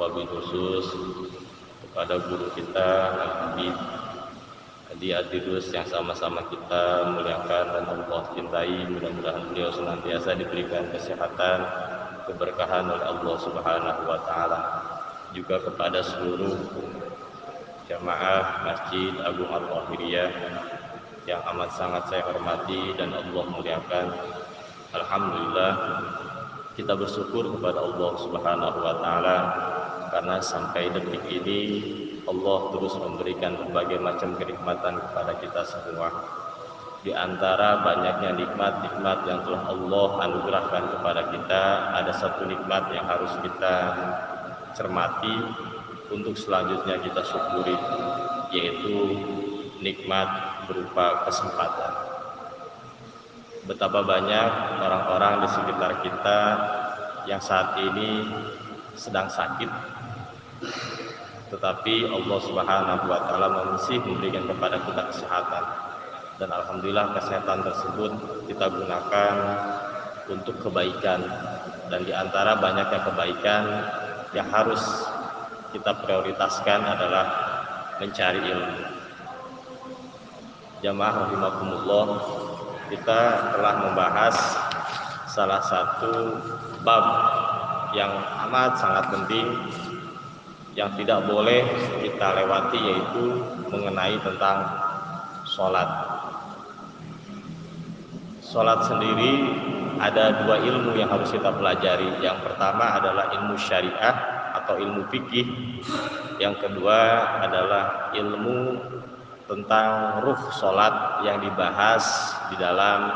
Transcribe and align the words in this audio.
wabil 0.00 0.24
khusus 0.24 0.96
kepada 1.84 2.16
guru 2.24 2.48
kita 2.56 2.88
Al-Habib 3.20 3.76
Adi 4.96 5.12
Adirus 5.12 5.68
yang 5.76 5.84
sama-sama 5.84 6.40
kita 6.48 7.12
muliakan 7.12 7.64
dan 7.68 7.84
Allah 7.84 8.20
cintai. 8.32 8.88
Mudah-mudahan 8.88 9.52
beliau 9.52 9.68
senantiasa 9.70 10.40
diberikan 10.40 10.88
kesehatan 10.88 11.68
keberkahan 12.24 12.88
oleh 12.88 13.04
Allah 13.04 13.36
Subhanahu 13.44 14.02
wa 14.08 14.18
taala. 14.24 14.60
Juga 15.36 15.60
kepada 15.62 16.00
seluruh 16.00 16.56
jamaah 17.86 18.66
Masjid 18.66 19.14
Agung 19.20 19.52
Al-Wahiriyah 19.52 20.32
yang 21.28 21.44
amat 21.54 21.70
sangat 21.76 22.08
saya 22.08 22.24
hormati 22.24 22.96
dan 22.96 23.12
Allah 23.12 23.44
muliakan. 23.52 24.06
Alhamdulillah 24.96 25.72
kita 26.74 26.96
bersyukur 26.96 27.46
kepada 27.60 27.78
Allah 27.78 28.10
Subhanahu 28.16 28.78
wa 28.80 28.94
taala 28.98 29.36
karena 30.10 30.42
sampai 30.42 30.90
detik 30.90 31.22
ini 31.30 31.60
Allah 32.26 32.58
terus 32.74 32.94
memberikan 32.98 33.56
berbagai 33.56 33.98
macam 34.02 34.34
kenikmatan 34.36 34.98
kepada 34.98 35.32
kita 35.38 35.62
semua. 35.66 36.08
Di 37.00 37.16
antara 37.16 37.80
banyaknya 37.80 38.36
nikmat-nikmat 38.36 39.18
yang 39.24 39.40
telah 39.48 39.72
Allah 39.72 40.08
anugerahkan 40.28 40.84
kepada 40.98 41.22
kita, 41.32 41.62
ada 41.96 42.12
satu 42.12 42.44
nikmat 42.44 42.92
yang 42.92 43.08
harus 43.08 43.32
kita 43.40 43.74
cermati 44.76 45.32
untuk 46.12 46.36
selanjutnya 46.36 47.00
kita 47.00 47.24
syukuri, 47.24 47.78
yaitu 48.52 49.16
nikmat 49.80 50.28
berupa 50.68 51.24
kesempatan. 51.24 51.92
Betapa 53.64 54.04
banyak 54.04 54.50
orang-orang 54.84 55.46
di 55.46 55.48
sekitar 55.56 55.92
kita 56.04 56.40
yang 57.24 57.40
saat 57.40 57.80
ini 57.80 58.28
sedang 58.92 59.32
sakit 59.32 59.99
tetapi 61.50 62.06
Allah 62.06 62.38
Subhanahu 62.46 63.04
wa 63.10 63.20
taala 63.26 63.48
masih 63.74 63.98
memberikan 64.04 64.46
kepada 64.46 64.78
kita 64.86 65.02
kesehatan 65.10 65.64
dan 66.40 66.48
alhamdulillah 66.54 67.16
kesehatan 67.20 67.66
tersebut 67.66 68.12
kita 68.48 68.66
gunakan 68.70 69.34
untuk 70.30 70.56
kebaikan 70.62 71.20
dan 71.90 72.00
di 72.06 72.14
antara 72.14 72.56
banyaknya 72.62 73.02
kebaikan 73.02 73.62
yang 74.30 74.46
harus 74.46 74.80
kita 75.74 75.90
prioritaskan 76.02 76.80
adalah 76.82 77.26
mencari 77.98 78.40
ilmu. 78.42 78.80
Jamaah 80.80 81.14
rahimakumullah, 81.28 82.06
kita 82.88 83.20
telah 83.52 83.74
membahas 83.84 84.36
salah 85.28 85.60
satu 85.60 86.40
bab 86.80 87.04
yang 87.92 88.10
amat 88.48 88.80
sangat 88.80 89.04
penting 89.12 89.46
yang 90.78 90.94
tidak 90.94 91.26
boleh 91.26 91.66
kita 92.02 92.26
lewati 92.42 92.78
yaitu 92.78 93.24
mengenai 93.70 94.14
tentang 94.22 94.58
sholat. 95.46 95.88
Sholat 98.42 98.86
sendiri 98.86 99.32
ada 100.00 100.42
dua 100.42 100.56
ilmu 100.62 100.96
yang 100.96 101.10
harus 101.10 101.30
kita 101.30 101.50
pelajari. 101.54 102.22
Yang 102.22 102.46
pertama 102.46 102.98
adalah 102.98 103.34
ilmu 103.34 103.54
syariah 103.58 104.16
atau 104.62 104.78
ilmu 104.78 105.06
fikih. 105.10 105.46
Yang 106.40 106.66
kedua 106.66 106.98
adalah 107.44 108.10
ilmu 108.16 108.80
tentang 109.50 110.22
ruh 110.22 110.40
sholat 110.54 111.26
yang 111.26 111.42
dibahas 111.42 112.34
di 112.48 112.56
dalam 112.56 113.10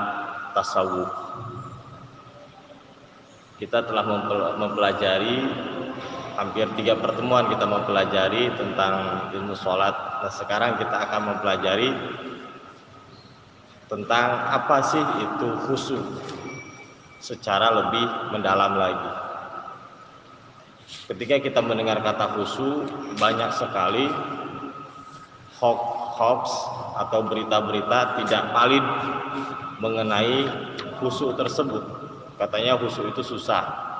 tasawuf. 0.52 1.10
Kita 3.54 3.86
telah 3.86 4.02
mempelajari 4.58 5.46
hampir 6.34 6.66
tiga 6.74 6.98
pertemuan 6.98 7.46
kita 7.50 7.66
mempelajari 7.66 8.50
tentang 8.58 9.26
ilmu 9.34 9.54
sholat. 9.54 9.94
Nah 10.22 10.32
sekarang 10.32 10.76
kita 10.78 10.96
akan 11.08 11.20
mempelajari 11.34 11.90
tentang 13.86 14.28
apa 14.50 14.78
sih 14.82 15.04
itu 15.22 15.48
khusyuk 15.68 16.04
secara 17.22 17.70
lebih 17.70 18.06
mendalam 18.34 18.74
lagi. 18.74 19.10
Ketika 21.08 21.40
kita 21.40 21.60
mendengar 21.60 22.00
kata 22.00 22.36
khusyuk, 22.36 22.88
banyak 23.16 23.50
sekali 23.54 24.08
hoax, 25.60 25.80
hoax 26.18 26.42
atau 27.06 27.24
berita-berita 27.24 28.20
tidak 28.24 28.42
valid 28.52 28.84
mengenai 29.78 30.48
khusyuk 30.98 31.38
tersebut. 31.38 31.84
Katanya 32.40 32.74
khusyuk 32.80 33.14
itu 33.14 33.22
susah, 33.22 33.93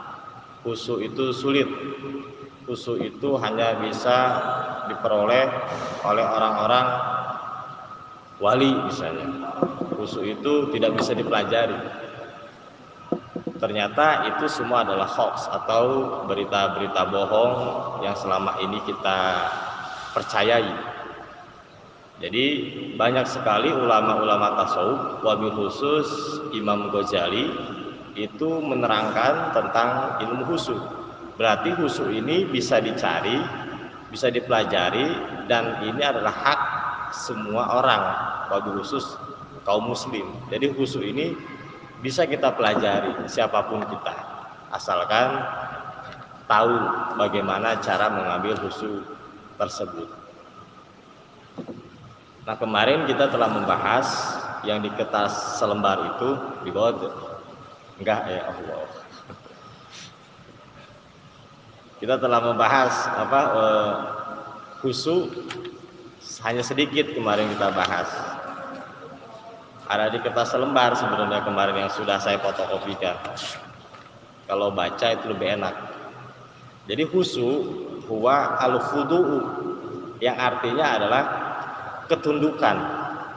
khusyuk 0.64 1.04
itu 1.04 1.30
sulit. 1.30 1.69
Khusyuk 2.64 2.98
itu 3.04 3.36
hanya 3.36 3.76
bisa 3.84 4.16
diperoleh 4.88 5.47
oleh 6.02 6.25
orang-orang 6.25 6.86
wali 8.41 8.72
misalnya. 8.88 9.28
Khusyuk 9.94 10.41
itu 10.41 10.53
tidak 10.72 10.97
bisa 10.97 11.12
dipelajari. 11.12 11.76
Ternyata 13.60 14.34
itu 14.34 14.44
semua 14.50 14.84
adalah 14.84 15.08
hoax 15.08 15.48
atau 15.48 15.84
berita-berita 16.26 17.08
bohong 17.08 17.53
yang 18.04 18.12
selama 18.19 18.60
ini 18.60 18.76
kita 18.84 19.48
percayai. 20.12 20.74
Jadi 22.20 22.47
banyak 22.94 23.26
sekali 23.26 23.72
ulama-ulama 23.72 24.54
tasawuf 24.60 25.24
wabil 25.24 25.54
khusus 25.54 26.08
Imam 26.54 26.92
Ghazali 26.92 27.50
itu 28.14 28.62
menerangkan 28.62 29.50
tentang 29.50 30.19
ilmu 30.22 30.47
husu. 30.47 30.78
Berarti 31.34 31.75
husu 31.75 32.10
ini 32.14 32.47
bisa 32.47 32.78
dicari, 32.78 33.42
bisa 34.14 34.30
dipelajari 34.30 35.19
dan 35.50 35.82
ini 35.82 35.98
adalah 35.98 36.30
hak 36.30 36.60
semua 37.10 37.82
orang 37.82 38.03
bagi 38.50 38.70
khusus 38.78 39.19
kaum 39.66 39.91
muslim. 39.91 40.30
Jadi 40.50 40.70
husu 40.74 41.03
ini 41.03 41.34
bisa 42.03 42.22
kita 42.22 42.54
pelajari 42.54 43.26
siapa 43.26 43.66
pun 43.66 43.82
kita 43.82 44.14
asalkan 44.70 45.42
tahu 46.47 46.74
bagaimana 47.19 47.80
cara 47.82 48.12
mengambil 48.12 48.54
husu 48.62 49.03
tersebut. 49.58 50.06
Nah 52.44 52.56
kemarin 52.60 53.08
kita 53.08 53.32
telah 53.32 53.48
membahas 53.48 54.06
yang 54.69 54.84
di 54.84 54.92
kertas 54.92 55.56
selembar 55.56 56.16
itu 56.16 56.36
di 56.69 56.70
bawah 56.70 57.34
Enggak 58.00 58.21
ya 58.27 58.43
Allah. 58.50 58.82
Kita 62.03 62.15
telah 62.19 62.41
membahas 62.43 62.94
apa 63.06 63.41
eh, 63.55 63.93
khusu 64.82 65.31
hanya 66.44 66.60
sedikit 66.60 67.15
kemarin 67.15 67.49
kita 67.54 67.71
bahas. 67.71 68.10
Ada 69.84 70.10
di 70.10 70.19
kertas 70.21 70.53
lembar 70.56 70.97
sebenarnya 70.97 71.44
kemarin 71.44 71.87
yang 71.87 71.93
sudah 71.93 72.19
saya 72.19 72.41
fotokopikan. 72.41 73.16
Kalau 74.44 74.72
baca 74.72 75.06
itu 75.12 75.25
lebih 75.31 75.60
enak. 75.60 75.75
Jadi 76.84 77.09
khusu 77.09 77.49
huwa 78.04 78.60
al 78.60 78.77
khudu'u 78.77 79.41
yang 80.21 80.37
artinya 80.37 81.00
adalah 81.00 81.22
ketundukan 82.09 82.77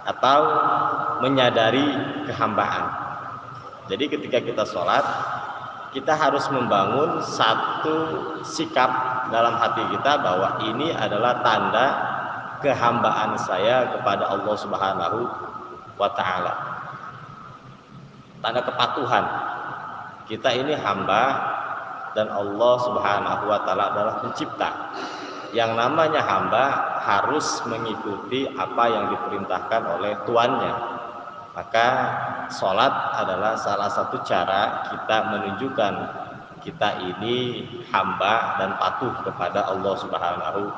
atau 0.03 0.39
menyadari 1.23 1.87
kehambaan. 2.27 3.06
Jadi 3.87 4.05
ketika 4.11 4.43
kita 4.43 4.63
sholat, 4.67 5.03
kita 5.95 6.11
harus 6.11 6.43
membangun 6.51 7.23
satu 7.23 7.95
sikap 8.43 8.91
dalam 9.31 9.55
hati 9.55 9.83
kita 9.95 10.19
bahwa 10.19 10.59
ini 10.67 10.91
adalah 10.91 11.39
tanda 11.39 11.87
kehambaan 12.59 13.39
saya 13.39 13.95
kepada 13.95 14.27
Allah 14.27 14.55
Subhanahu 14.59 15.19
wa 15.95 16.09
taala. 16.11 16.53
Tanda 18.43 18.61
kepatuhan. 18.61 19.25
Kita 20.27 20.51
ini 20.51 20.75
hamba 20.75 21.23
dan 22.11 22.27
Allah 22.27 22.73
Subhanahu 22.83 23.43
wa 23.47 23.59
taala 23.63 23.83
adalah 23.95 24.15
pencipta. 24.19 24.69
Yang 25.55 25.79
namanya 25.79 26.19
hamba 26.27 26.65
harus 27.07 27.63
mengikuti 27.63 28.51
apa 28.51 28.83
yang 28.91 29.05
diperintahkan 29.15 29.81
oleh 29.95 30.19
tuannya 30.27 30.96
maka 31.57 31.87
sholat 32.53 33.17
adalah 33.17 33.57
salah 33.57 33.89
satu 33.89 34.21
cara 34.21 34.85
kita 34.93 35.17
menunjukkan 35.33 35.93
kita 36.61 37.01
ini 37.01 37.65
hamba 37.89 38.61
dan 38.61 38.77
patuh 38.77 39.09
kepada 39.25 39.65
Allah 39.65 39.97
Subhanahu 39.97 40.69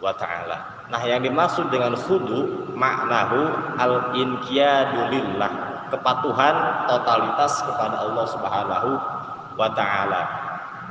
wa 0.00 0.16
taala. 0.16 0.88
Nah, 0.88 1.04
yang 1.04 1.20
dimaksud 1.20 1.68
dengan 1.68 1.92
khudu 1.92 2.72
maknahu 2.72 3.52
al-inqiyadu 3.76 5.12
lillah, 5.12 5.52
kepatuhan 5.92 6.88
totalitas 6.88 7.60
kepada 7.60 8.08
Allah 8.08 8.24
Subhanahu 8.32 8.90
wa 9.60 9.68
taala. 9.76 10.22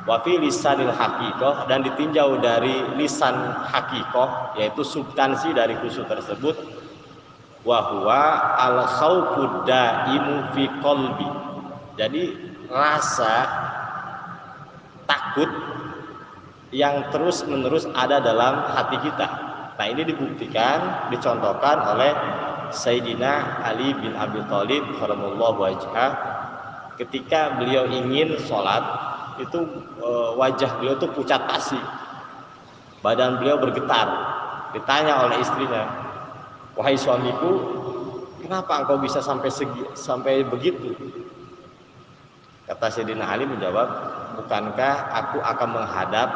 Wa 0.06 0.22
fi 0.22 0.38
lisanil 0.38 0.94
haqiqah 0.94 1.66
dan 1.66 1.82
ditinjau 1.82 2.38
dari 2.38 2.86
lisan 3.02 3.34
haqiqah 3.66 4.62
yaitu 4.62 4.86
substansi 4.86 5.56
dari 5.58 5.74
khusyuk 5.80 6.06
tersebut 6.06 6.83
wahwa 7.64 8.24
al 8.60 8.78
khawfud 8.88 9.68
daimu 9.68 10.52
fi 10.56 10.64
qalbi. 10.84 11.28
Jadi 11.96 12.24
rasa 12.68 13.48
takut 15.08 15.50
yang 16.74 17.08
terus 17.14 17.46
menerus 17.48 17.88
ada 17.96 18.20
dalam 18.20 18.66
hati 18.74 18.98
kita. 19.00 19.28
Nah 19.74 19.88
ini 19.90 20.06
dibuktikan, 20.06 21.10
dicontohkan 21.10 21.98
oleh 21.98 22.14
Sayyidina 22.74 23.62
Ali 23.62 23.94
bin 23.94 24.18
Abi 24.18 24.42
Thalib 24.50 24.84
karamallahu 24.98 25.62
wajhah. 25.62 26.12
Ketika 26.98 27.58
beliau 27.58 27.90
ingin 27.90 28.38
sholat 28.46 28.82
itu 29.42 29.66
e, 29.98 30.10
wajah 30.38 30.78
beliau 30.78 30.98
itu 30.98 31.10
pucat 31.14 31.42
pasi. 31.50 31.78
Badan 33.02 33.42
beliau 33.42 33.58
bergetar. 33.62 34.08
Ditanya 34.74 35.26
oleh 35.26 35.42
istrinya 35.42 36.03
wahai 36.74 36.98
suamiku 36.98 37.52
kenapa 38.44 38.84
engkau 38.84 39.00
bisa 39.00 39.24
sampai 39.24 39.50
segi, 39.50 39.84
sampai 39.96 40.44
begitu? 40.46 40.94
Kata 42.64 42.88
Sayyidina 42.88 43.28
Ali 43.28 43.44
menjawab 43.44 43.88
bukankah 44.40 44.96
aku 45.12 45.38
akan 45.44 45.70
menghadap 45.76 46.30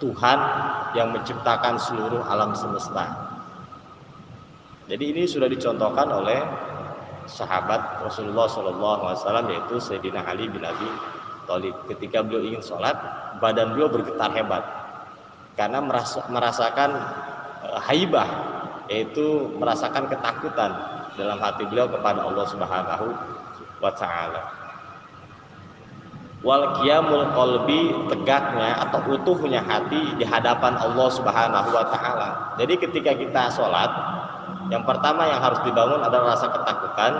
Tuhan 0.00 0.38
yang 0.98 1.12
menciptakan 1.12 1.78
seluruh 1.78 2.24
alam 2.26 2.56
semesta? 2.56 3.32
Jadi 4.90 5.04
ini 5.14 5.22
sudah 5.28 5.46
dicontohkan 5.46 6.10
oleh 6.10 6.40
sahabat 7.30 8.02
Rasulullah 8.02 8.50
SAW 8.50 9.46
yaitu 9.52 9.78
Sayyidina 9.78 10.26
Ali 10.26 10.50
bin 10.50 10.64
Abi 10.66 10.88
Thalib. 11.46 11.76
Ketika 11.86 12.24
beliau 12.24 12.42
ingin 12.42 12.62
sholat, 12.64 12.96
badan 13.38 13.74
beliau 13.74 13.88
bergetar 13.92 14.30
hebat. 14.34 14.64
Karena 15.54 15.84
merasa, 15.84 16.24
merasakan 16.32 16.90
uh, 17.68 17.80
haibah 17.84 18.26
yaitu 18.90 19.52
merasakan 19.58 20.08
ketakutan 20.10 20.70
dalam 21.14 21.38
hati 21.38 21.68
beliau 21.68 21.86
kepada 21.90 22.24
Allah 22.24 22.46
Subhanahu 22.48 23.06
wa 23.78 23.92
taala. 23.94 24.42
Wal 26.42 26.82
qiyamul 26.82 27.30
qalbi 27.38 27.94
tegaknya 28.10 28.82
atau 28.82 29.14
utuhnya 29.14 29.62
hati 29.62 30.18
di 30.18 30.26
hadapan 30.26 30.74
Allah 30.74 31.08
Subhanahu 31.14 31.68
wa 31.70 31.84
taala. 31.86 32.28
Jadi 32.58 32.74
ketika 32.82 33.14
kita 33.14 33.42
sholat 33.54 33.90
yang 34.72 34.88
pertama 34.88 35.28
yang 35.28 35.40
harus 35.42 35.60
dibangun 35.68 36.00
adalah 36.00 36.32
rasa 36.32 36.48
ketakutan. 36.48 37.12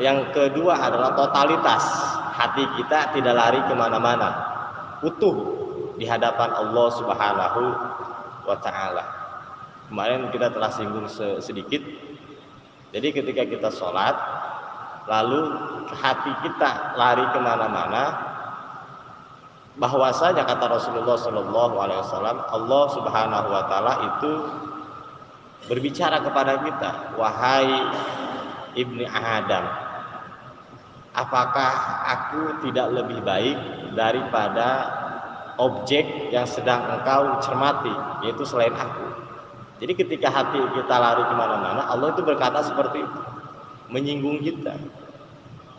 Yang 0.00 0.32
kedua 0.32 0.80
adalah 0.80 1.12
totalitas. 1.12 1.84
Hati 2.34 2.64
kita 2.80 3.12
tidak 3.12 3.34
lari 3.36 3.60
ke 3.68 3.74
mana-mana. 3.76 4.32
Utuh 5.04 5.60
di 6.00 6.08
hadapan 6.08 6.56
Allah 6.56 6.88
Subhanahu 6.96 7.62
wa 8.48 8.56
Ta'ala. 8.56 9.19
Kemarin 9.90 10.30
kita 10.30 10.54
telah 10.54 10.70
singgung 10.70 11.10
sedikit. 11.42 11.82
Jadi 12.94 13.08
ketika 13.10 13.42
kita 13.42 13.68
sholat, 13.74 14.14
lalu 15.10 15.50
hati 15.90 16.30
kita 16.46 16.94
lari 16.94 17.26
ke 17.34 17.38
mana-mana, 17.42 18.04
bahwasanya 19.82 20.46
kata 20.46 20.70
Rasulullah 20.70 21.18
Shallallahu 21.18 21.74
Alaihi 21.78 22.00
Wasallam, 22.06 22.38
Allah 22.38 22.84
Subhanahu 22.94 23.48
Wa 23.50 23.62
Taala 23.66 23.94
itu 24.14 24.32
berbicara 25.66 26.22
kepada 26.22 26.62
kita, 26.62 26.90
wahai 27.18 27.70
ibni 28.78 29.06
Adam, 29.10 29.66
apakah 31.18 31.72
aku 32.06 32.42
tidak 32.66 32.94
lebih 32.94 33.22
baik 33.26 33.58
daripada 33.98 34.68
objek 35.58 36.30
yang 36.30 36.46
sedang 36.46 36.86
engkau 36.98 37.42
cermati, 37.42 37.92
yaitu 38.22 38.46
selain 38.46 38.74
aku. 38.74 39.29
Jadi 39.80 39.92
ketika 39.96 40.28
hati 40.28 40.60
kita 40.60 40.94
lari 40.94 41.24
ke 41.24 41.34
mana-mana, 41.34 41.88
Allah 41.88 42.12
itu 42.12 42.20
berkata 42.20 42.60
seperti 42.60 43.00
itu, 43.00 43.20
menyinggung 43.88 44.44
kita. 44.44 44.76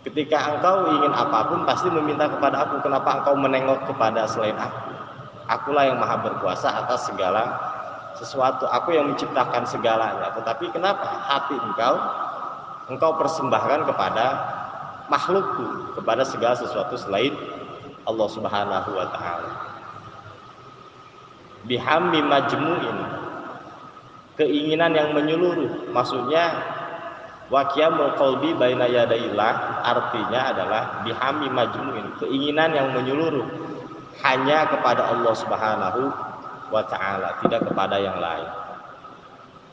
Ketika 0.02 0.58
engkau 0.58 0.90
ingin 0.98 1.14
apa 1.14 1.54
pun, 1.54 1.62
pasti 1.70 1.94
meminta 1.94 2.26
kepada 2.26 2.66
aku. 2.66 2.82
Kenapa 2.82 3.22
engkau 3.22 3.38
menengok 3.38 3.86
kepada 3.86 4.26
selain 4.26 4.58
aku? 4.58 4.90
Akulah 5.46 5.86
yang 5.86 6.02
maha 6.02 6.18
berkuasa 6.26 6.74
atas 6.74 7.06
segala 7.06 7.72
sesuatu 8.22 8.68
aku 8.68 8.94
yang 8.94 9.10
menciptakan 9.10 9.64
segalanya 9.64 10.30
tetapi 10.36 10.70
kenapa 10.70 11.08
hati 11.26 11.56
engkau 11.56 11.96
engkau 12.92 13.12
persembahkan 13.16 13.88
kepada 13.88 14.26
makhlukku 15.08 15.98
kepada 15.98 16.22
segala 16.28 16.56
sesuatu 16.60 16.94
selain 17.00 17.34
Allah 18.06 18.28
Subhanahu 18.30 18.90
wa 18.94 19.08
taala 19.10 19.52
bihammi 21.66 22.20
majmu'in 22.26 22.98
keinginan 24.42 24.98
yang 24.98 25.14
menyeluruh. 25.14 25.94
Maksudnya 25.94 26.66
waqiyamul 27.54 28.18
qalbi 28.18 28.58
baina 28.58 28.90
yadayillah 28.90 29.86
artinya 29.86 30.50
adalah 30.50 30.84
bihami 31.06 31.48
majmu'in 31.54 32.18
keinginan 32.18 32.74
yang 32.74 32.90
menyeluruh. 32.98 33.46
Hanya 34.26 34.70
kepada 34.70 35.14
Allah 35.14 35.34
Subhanahu 35.34 36.02
wa 36.74 36.84
ta'ala 36.86 37.42
tidak 37.46 37.70
kepada 37.70 38.02
yang 38.02 38.18
lain. 38.18 38.50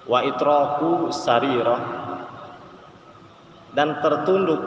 Wa 0.08 0.24
itraku 0.24 1.12
sarirah 1.12 1.80
dan 3.76 4.00
tertunduk 4.00 4.60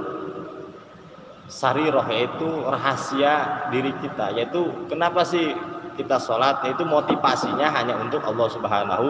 sarirah 1.51 2.07
yaitu 2.13 2.47
rahasia 2.63 3.67
diri 3.73 3.91
kita. 3.99 4.31
Yaitu 4.37 4.69
kenapa 4.87 5.27
sih 5.27 5.51
kita 5.99 6.21
sholat? 6.21 6.63
Yaitu 6.63 6.87
motivasinya 6.87 7.67
hanya 7.75 7.99
untuk 7.99 8.23
Allah 8.23 8.47
subhanahu 8.47 9.07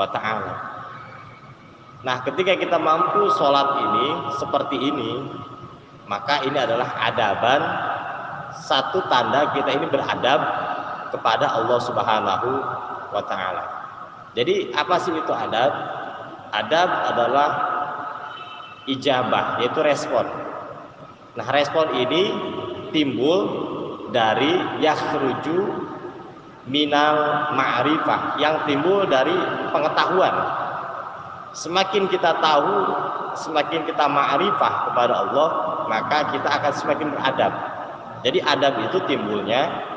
wa 0.00 0.08
ta'ala 0.08 0.54
nah 2.00 2.24
ketika 2.24 2.56
kita 2.56 2.80
mampu 2.80 3.28
sholat 3.36 3.68
ini 3.84 4.08
seperti 4.40 4.76
ini 4.80 5.12
maka 6.08 6.40
ini 6.48 6.56
adalah 6.56 6.96
adaban 7.12 7.60
satu 8.56 9.04
tanda 9.06 9.52
kita 9.54 9.78
ini 9.78 9.86
beradab 9.86 10.40
kepada 11.10 11.50
Allah 11.50 11.78
Subhanahu 11.82 12.50
wa 13.10 13.22
taala. 13.26 13.64
Jadi 14.38 14.70
apa 14.74 14.94
sih 15.02 15.10
itu 15.10 15.32
adab? 15.34 15.70
Adab 16.50 16.88
adalah 17.14 17.50
ijabah, 18.86 19.62
yaitu 19.62 19.82
respon. 19.82 20.26
Nah, 21.38 21.46
respon 21.54 21.94
ini 21.94 22.22
timbul 22.90 23.38
dari 24.10 24.82
yakhruju 24.82 25.58
minal 26.68 27.48
ma'rifah 27.56 28.36
yang 28.36 28.60
timbul 28.68 29.08
dari 29.08 29.32
pengetahuan. 29.72 30.34
Semakin 31.56 32.06
kita 32.12 32.36
tahu, 32.38 32.72
semakin 33.38 33.88
kita 33.88 34.04
ma'rifah 34.06 34.92
kepada 34.92 35.14
Allah, 35.26 35.48
maka 35.88 36.30
kita 36.30 36.48
akan 36.48 36.72
semakin 36.76 37.08
beradab. 37.16 37.52
Jadi 38.20 38.38
adab 38.44 38.74
itu 38.84 38.98
timbulnya 39.08 39.88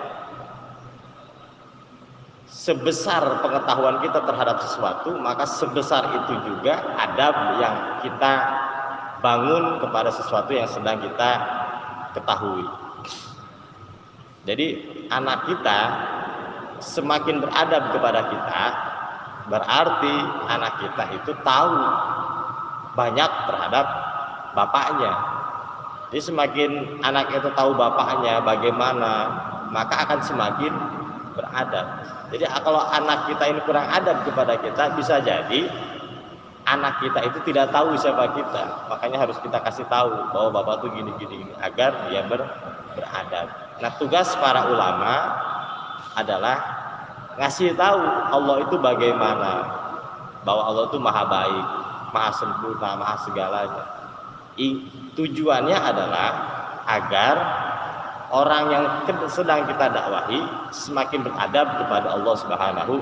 sebesar 2.48 3.44
pengetahuan 3.44 4.00
kita 4.00 4.24
terhadap 4.24 4.63
sesuatu, 4.63 5.20
maka 5.20 5.43
sebesar 5.43 6.08
itu 6.24 6.34
juga 6.48 6.96
adab 6.96 7.60
yang 7.60 7.75
kita 8.00 8.34
bangun 9.20 9.84
kepada 9.84 10.10
sesuatu 10.15 10.51
yang 10.55 10.70
sedang 10.72 11.03
kita 11.03 11.32
ketahui. 12.15 12.63
Jadi 14.43 14.67
anak 15.12 15.48
kita 15.48 15.79
semakin 16.84 17.40
beradab 17.40 17.96
kepada 17.96 18.22
kita, 18.28 18.63
berarti 19.48 20.16
anak 20.52 20.74
kita 20.84 21.04
itu 21.16 21.32
tahu 21.44 21.74
banyak 22.94 23.32
terhadap 23.50 23.86
bapaknya. 24.54 25.13
Jadi 26.13 26.22
semakin 26.30 26.72
anak 27.02 27.34
itu 27.34 27.50
tahu 27.58 27.74
bapaknya 27.74 28.44
bagaimana, 28.46 29.13
maka 29.74 30.06
akan 30.06 30.20
semakin 30.22 30.74
beradab. 31.34 31.88
Jadi 32.30 32.46
kalau 32.46 32.82
anak 32.94 33.34
kita 33.34 33.44
ini 33.50 33.60
kurang 33.66 33.90
adab 33.90 34.22
kepada 34.22 34.62
kita, 34.62 34.94
bisa 34.94 35.18
jadi 35.25 35.66
anak 36.70 37.02
kita 37.04 37.20
itu 37.28 37.40
tidak 37.52 37.74
tahu 37.74 37.98
siapa 37.98 38.30
kita. 38.38 38.88
Makanya 38.88 39.25
harus 39.25 39.38
kita 39.42 39.58
kasih 39.66 39.90
tahu 39.90 40.13
bahwa 40.32 40.62
bapak 40.62 40.86
tuh 40.86 40.90
gini 40.94 41.12
gini, 41.18 41.50
gini 41.50 41.54
agar 41.60 42.08
dia 42.08 42.24
ber, 42.30 42.46
beradab. 42.94 43.48
Nah 43.82 43.92
tugas 43.98 44.32
para 44.38 44.70
ulama 44.70 45.13
adalah 46.17 46.58
ngasih 47.38 47.74
tahu 47.74 48.01
Allah 48.29 48.55
itu 48.65 48.75
bagaimana, 48.77 49.51
bahwa 50.46 50.63
Allah 50.70 50.84
itu 50.91 50.98
maha 51.01 51.24
baik, 51.25 51.65
maha 52.13 52.32
sempurna, 52.38 52.89
maha 53.00 53.15
segalanya. 53.25 53.84
I, 54.53 54.86
tujuannya 55.17 55.74
adalah 55.74 56.29
agar 56.86 57.36
orang 58.29 58.63
yang 58.70 58.86
sedang 59.29 59.65
kita 59.65 59.89
dakwahi 59.89 60.41
semakin 60.70 61.25
beradab 61.25 61.67
kepada 61.82 62.08
Allah 62.13 62.36
Subhanahu 62.38 62.93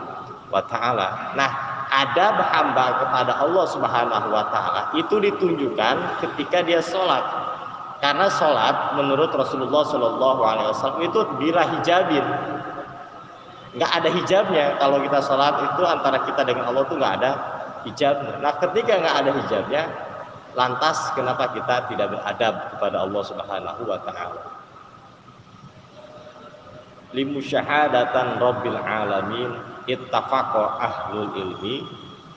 wa 0.48 0.62
taala. 0.68 1.36
Nah, 1.36 1.52
adab 1.92 2.40
hamba 2.40 3.04
kepada 3.04 3.36
Allah 3.36 3.66
Subhanahu 3.68 4.28
wa 4.32 4.48
taala 4.48 4.82
itu 4.96 5.20
ditunjukkan 5.20 6.24
ketika 6.24 6.64
dia 6.64 6.80
sholat. 6.80 7.24
Karena 8.00 8.32
sholat 8.34 8.98
menurut 8.98 9.30
Rasulullah 9.30 9.86
Shallallahu 9.86 10.42
Alaihi 10.42 10.68
Wasallam 10.74 11.02
itu 11.06 11.20
bila 11.38 11.62
hijabin, 11.70 12.26
nggak 13.76 13.92
ada 13.92 14.10
hijabnya. 14.12 14.66
Kalau 14.80 14.98
kita 15.04 15.20
sholat 15.24 15.56
itu 15.72 15.82
antara 15.88 16.18
kita 16.28 16.42
dengan 16.44 16.72
Allah 16.72 16.84
tuh 16.88 16.98
nggak 17.00 17.16
ada 17.24 17.32
hijabnya. 17.88 18.34
Nah, 18.44 18.54
ketika 18.60 18.94
nggak 19.00 19.16
ada 19.24 19.32
hijabnya, 19.32 19.84
lantas 20.56 20.98
kenapa 21.16 21.56
kita 21.56 21.88
tidak 21.92 22.08
beradab 22.12 22.54
kepada 22.76 22.98
Allah 23.04 23.24
Subhanahu 23.24 23.82
wa 23.88 24.00
taala? 24.04 24.62
limusyahadatan 27.12 28.40
rabbil 28.40 28.80
alamin 28.80 29.52
ittafaqa 29.88 30.80
ahlul 30.80 31.32
ilmi 31.36 31.84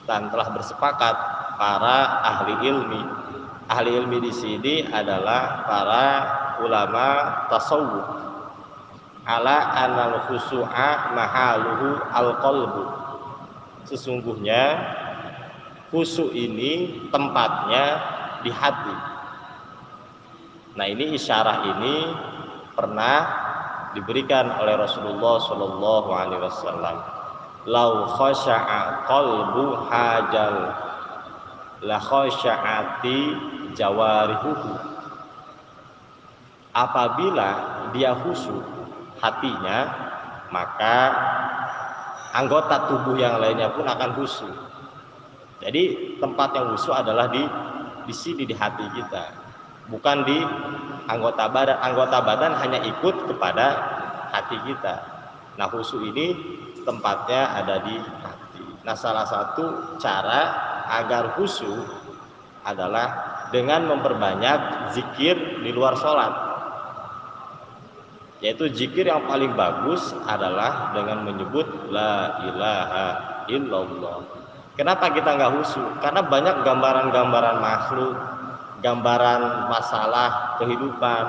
dan 0.05 0.27
telah 0.29 0.51
bersepakat 0.51 1.15
para 1.55 1.97
ahli 2.27 2.53
ilmi 2.67 3.01
ahli 3.71 3.89
ilmi 3.95 4.19
di 4.19 4.33
sini 4.35 4.75
adalah 4.91 5.63
para 5.63 6.07
ulama 6.59 7.07
tasawuf 7.47 8.24
ala 9.25 9.57
anal 9.73 10.29
khusu'a 10.29 11.17
mahaluhu 11.17 11.97
al 12.13 12.29
qalbu 12.39 12.83
sesungguhnya 13.89 14.77
khusu 15.89 16.33
ini 16.33 17.05
tempatnya 17.09 17.85
di 18.45 18.51
hati. 18.53 18.95
Nah 20.75 20.85
ini 20.85 21.15
isyarah 21.17 21.71
ini 21.77 21.95
pernah 22.75 23.17
diberikan 23.95 24.59
oleh 24.59 24.75
Rasulullah 24.75 25.39
Shallallahu 25.39 26.09
Alaihi 26.11 26.41
Wasallam. 26.43 26.97
Lau 27.65 28.11
khasha'a 28.13 29.07
qalbu 29.09 29.89
hajal 29.89 30.55
la 31.81 31.97
khasha'ati 31.97 33.19
jawarihuhu. 33.73 34.73
Apabila 36.75 37.49
dia 37.95 38.11
khusyuk 38.19 38.74
hatinya 39.25 39.79
maka 40.53 40.95
anggota 42.37 42.85
tubuh 42.85 43.17
yang 43.17 43.41
lainnya 43.41 43.73
pun 43.73 43.89
akan 43.89 44.13
khusyuk 44.13 44.53
jadi 45.65 46.13
tempat 46.21 46.53
yang 46.53 46.77
khusyuk 46.77 46.93
adalah 46.93 47.33
di 47.33 47.41
di 48.05 48.13
sini 48.13 48.45
di 48.45 48.53
hati 48.53 48.85
kita 48.93 49.33
bukan 49.89 50.21
di 50.29 50.37
anggota 51.09 51.49
badan 51.49 51.81
anggota 51.81 52.21
badan 52.21 52.53
hanya 52.61 52.85
ikut 52.85 53.25
kepada 53.25 53.65
hati 54.29 54.61
kita 54.69 55.01
nah 55.57 55.65
khusyuk 55.65 56.05
ini 56.13 56.37
tempatnya 56.85 57.41
ada 57.57 57.81
di 57.81 57.97
hati. 57.97 58.63
Nah, 58.85 58.93
salah 58.93 59.25
satu 59.25 59.97
cara 59.97 60.41
agar 61.01 61.33
khusyuk 61.35 61.89
adalah 62.61 63.33
dengan 63.49 63.89
memperbanyak 63.89 64.93
zikir 64.93 65.65
di 65.65 65.73
luar 65.73 65.97
sholat. 65.97 66.33
Yaitu 68.43 68.67
zikir 68.75 69.07
yang 69.07 69.23
paling 69.25 69.55
bagus 69.55 70.11
adalah 70.27 70.91
dengan 70.91 71.23
menyebut 71.23 71.65
La 71.87 72.43
ilaha 72.43 73.07
illallah. 73.47 74.17
Kenapa 74.75 75.07
kita 75.15 75.39
nggak 75.39 75.51
khusyuk? 75.55 76.03
Karena 76.03 76.19
banyak 76.27 76.67
gambaran-gambaran 76.67 77.57
makhluk, 77.63 78.15
gambaran 78.83 79.71
masalah 79.71 80.59
kehidupan, 80.59 81.25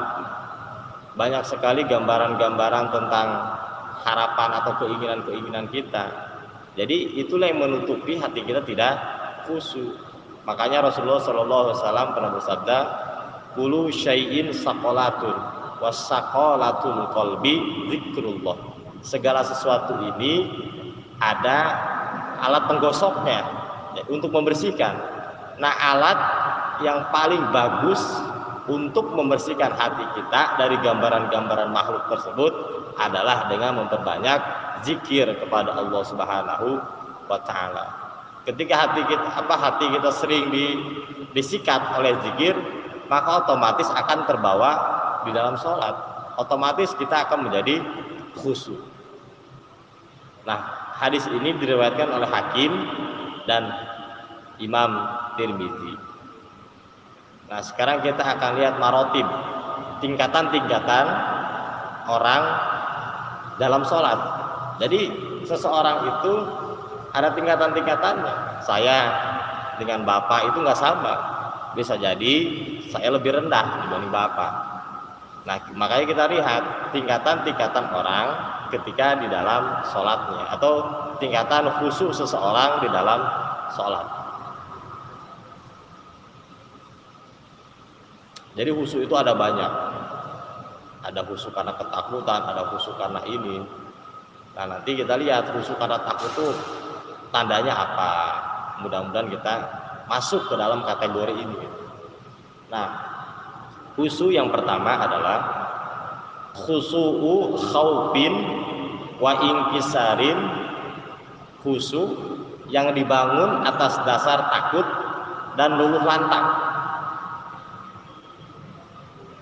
banyak 1.14 1.46
sekali 1.46 1.86
gambaran-gambaran 1.86 2.90
tentang 2.90 3.28
harapan 4.02 4.50
atau 4.60 4.72
keinginan-keinginan 4.82 5.70
kita. 5.70 6.10
Jadi 6.76 7.22
itulah 7.22 7.48
yang 7.48 7.62
menutupi 7.62 8.20
hati 8.20 8.44
kita 8.44 8.60
tidak 8.66 8.98
khusyuk. 9.48 9.96
Makanya 10.44 10.84
Rasulullah 10.84 11.22
Shallallahu 11.24 11.62
Alaihi 11.70 11.78
Wasallam 11.80 12.08
pernah 12.12 12.30
bersabda, 12.36 12.78
"Kulu 13.56 13.88
syai'in 13.88 14.52
sakolatun, 14.52 15.34
wasakolatul 15.82 17.10
kolbi 17.12 17.54
zikrullah." 17.92 18.56
Segala 19.04 19.46
sesuatu 19.46 20.02
ini 20.16 20.50
ada 21.22 21.58
alat 22.42 22.68
penggosoknya 22.68 23.40
ya, 23.96 24.02
untuk 24.12 24.34
membersihkan. 24.34 24.94
Nah, 25.56 25.72
alat 25.72 26.18
yang 26.84 27.08
paling 27.08 27.40
bagus 27.52 28.02
untuk 28.66 29.14
membersihkan 29.14 29.72
hati 29.72 30.04
kita 30.18 30.58
dari 30.58 30.76
gambaran-gambaran 30.82 31.70
makhluk 31.70 32.04
tersebut 32.10 32.52
adalah 32.98 33.46
dengan 33.46 33.84
memperbanyak 33.84 34.40
zikir 34.82 35.30
kepada 35.38 35.72
Allah 35.76 36.02
Subhanahu 36.02 36.68
wa 37.30 37.38
taala. 37.46 37.86
Ketika 38.46 38.74
hati 38.74 39.02
kita 39.06 39.26
apa 39.26 39.54
hati 39.58 39.86
kita 39.90 40.10
sering 40.14 40.50
di, 40.50 40.66
disikat 41.34 41.98
oleh 41.98 42.14
zikir, 42.26 42.54
maka 43.10 43.46
otomatis 43.46 43.86
akan 43.90 44.26
terbawa 44.26 44.70
di 45.26 45.32
dalam 45.34 45.58
sholat. 45.58 45.94
Otomatis 46.38 46.94
kita 46.94 47.26
akan 47.26 47.50
menjadi 47.50 47.82
khusyuk. 48.38 48.78
Nah, 50.46 50.58
hadis 50.94 51.26
ini 51.26 51.58
diriwayatkan 51.58 52.06
oleh 52.06 52.28
Hakim 52.30 52.72
dan 53.50 53.66
Imam 54.62 55.10
Tirmizi. 55.34 55.94
Nah, 57.50 57.60
sekarang 57.62 58.02
kita 58.02 58.22
akan 58.22 58.58
lihat 58.58 58.78
marotib, 58.78 59.26
tingkatan-tingkatan 60.02 61.06
orang 62.06 62.42
dalam 63.58 63.82
sholat. 63.86 64.18
Jadi 64.78 65.10
seseorang 65.48 66.04
itu 66.14 66.32
ada 67.16 67.32
tingkatan-tingkatannya. 67.32 68.60
Saya 68.62 68.98
dengan 69.80 70.04
bapak 70.04 70.52
itu 70.52 70.58
nggak 70.60 70.78
sama. 70.78 71.14
Bisa 71.72 71.96
jadi 71.96 72.34
saya 72.88 73.12
lebih 73.12 73.36
rendah 73.36 73.88
dibanding 73.88 74.12
bapak. 74.12 74.75
Nah 75.46 75.62
makanya 75.78 76.06
kita 76.10 76.24
lihat 76.26 76.62
tingkatan-tingkatan 76.90 77.86
orang 77.94 78.26
ketika 78.74 79.14
di 79.22 79.30
dalam 79.30 79.86
sholatnya 79.94 80.42
atau 80.58 80.72
tingkatan 81.22 81.70
khusus 81.78 82.18
seseorang 82.18 82.82
di 82.82 82.90
dalam 82.90 83.22
sholat. 83.70 84.06
Jadi 88.58 88.70
khusus 88.74 89.06
itu 89.06 89.14
ada 89.14 89.38
banyak 89.38 89.70
ada 91.06 91.22
khusyuk 91.22 91.54
karena 91.54 91.70
ketakutan, 91.78 92.40
ada 92.42 92.62
khusyuk 92.74 92.98
karena 92.98 93.22
ini. 93.30 93.62
Nah 94.58 94.64
nanti 94.66 94.98
kita 94.98 95.14
lihat 95.14 95.54
khusyuk 95.54 95.78
karena 95.78 96.02
takut 96.02 96.34
itu 96.34 96.46
tandanya 97.30 97.70
apa. 97.70 98.12
Mudah-mudahan 98.82 99.30
kita 99.30 99.54
masuk 100.10 100.50
ke 100.50 100.54
dalam 100.58 100.82
kategori 100.82 101.34
ini. 101.38 101.62
Nah 102.74 103.15
khusyuk 103.96 104.30
yang 104.30 104.52
pertama 104.52 105.00
adalah 105.00 105.38
khusu'u 106.52 107.56
khaufin 107.72 108.34
wa 109.16 109.32
inkisarin. 109.40 110.38
Khusyuk 111.64 112.14
yang 112.70 112.94
dibangun 112.94 113.66
atas 113.66 113.98
dasar 114.06 114.52
takut 114.52 114.86
dan 115.58 115.80
luluh 115.80 116.04
lantang. 116.04 116.46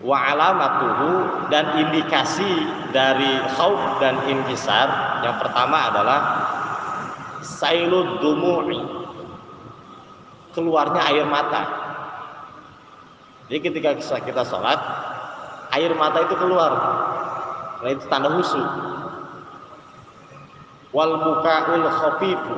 Wa 0.05 0.33
alamatuhu 0.33 1.11
dan 1.49 1.81
indikasi 1.81 2.49
dari 2.93 3.41
khauf 3.57 4.01
dan 4.01 4.21
inkisar 4.29 5.21
yang 5.25 5.37
pertama 5.41 5.89
adalah 5.93 6.21
sailud 7.41 8.21
dumu'i 8.21 8.81
keluarnya 10.55 11.01
air 11.11 11.27
mata 11.27 11.84
jadi 13.49 13.59
ketika 13.61 13.91
kita 14.25 14.43
sholat 14.49 14.81
air 15.77 15.93
mata 15.93 16.25
itu 16.25 16.35
keluar. 16.39 16.73
Nah 17.85 17.91
itu 17.93 18.05
tanda 18.09 18.33
husu 18.33 18.61
wal 20.95 21.13
bukaul 21.21 21.85
khafifu. 21.85 22.57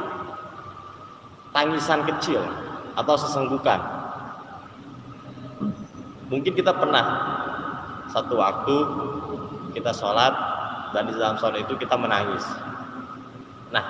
Tangisan 1.56 2.04
kecil 2.04 2.44
atau 3.00 3.16
sesenggukan. 3.16 3.80
Mungkin 6.28 6.52
kita 6.52 6.76
pernah 6.76 7.04
satu 8.12 8.36
waktu 8.36 8.76
kita 9.72 9.88
sholat 9.96 10.36
dan 10.92 11.08
di 11.08 11.16
dalam 11.16 11.40
sholat 11.40 11.64
itu 11.64 11.80
kita 11.80 11.96
menangis. 11.96 12.44
Nah, 13.72 13.84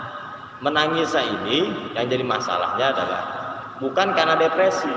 menangis 0.63 1.11
ini 1.13 1.91
yang 1.99 2.07
jadi 2.07 2.23
masalahnya 2.23 2.95
adalah 2.95 3.23
bukan 3.83 4.15
karena 4.15 4.39
depresi, 4.39 4.95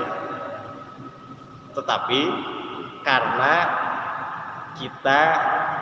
tetapi 1.74 2.20
karena 3.06 3.54
kita 4.78 5.20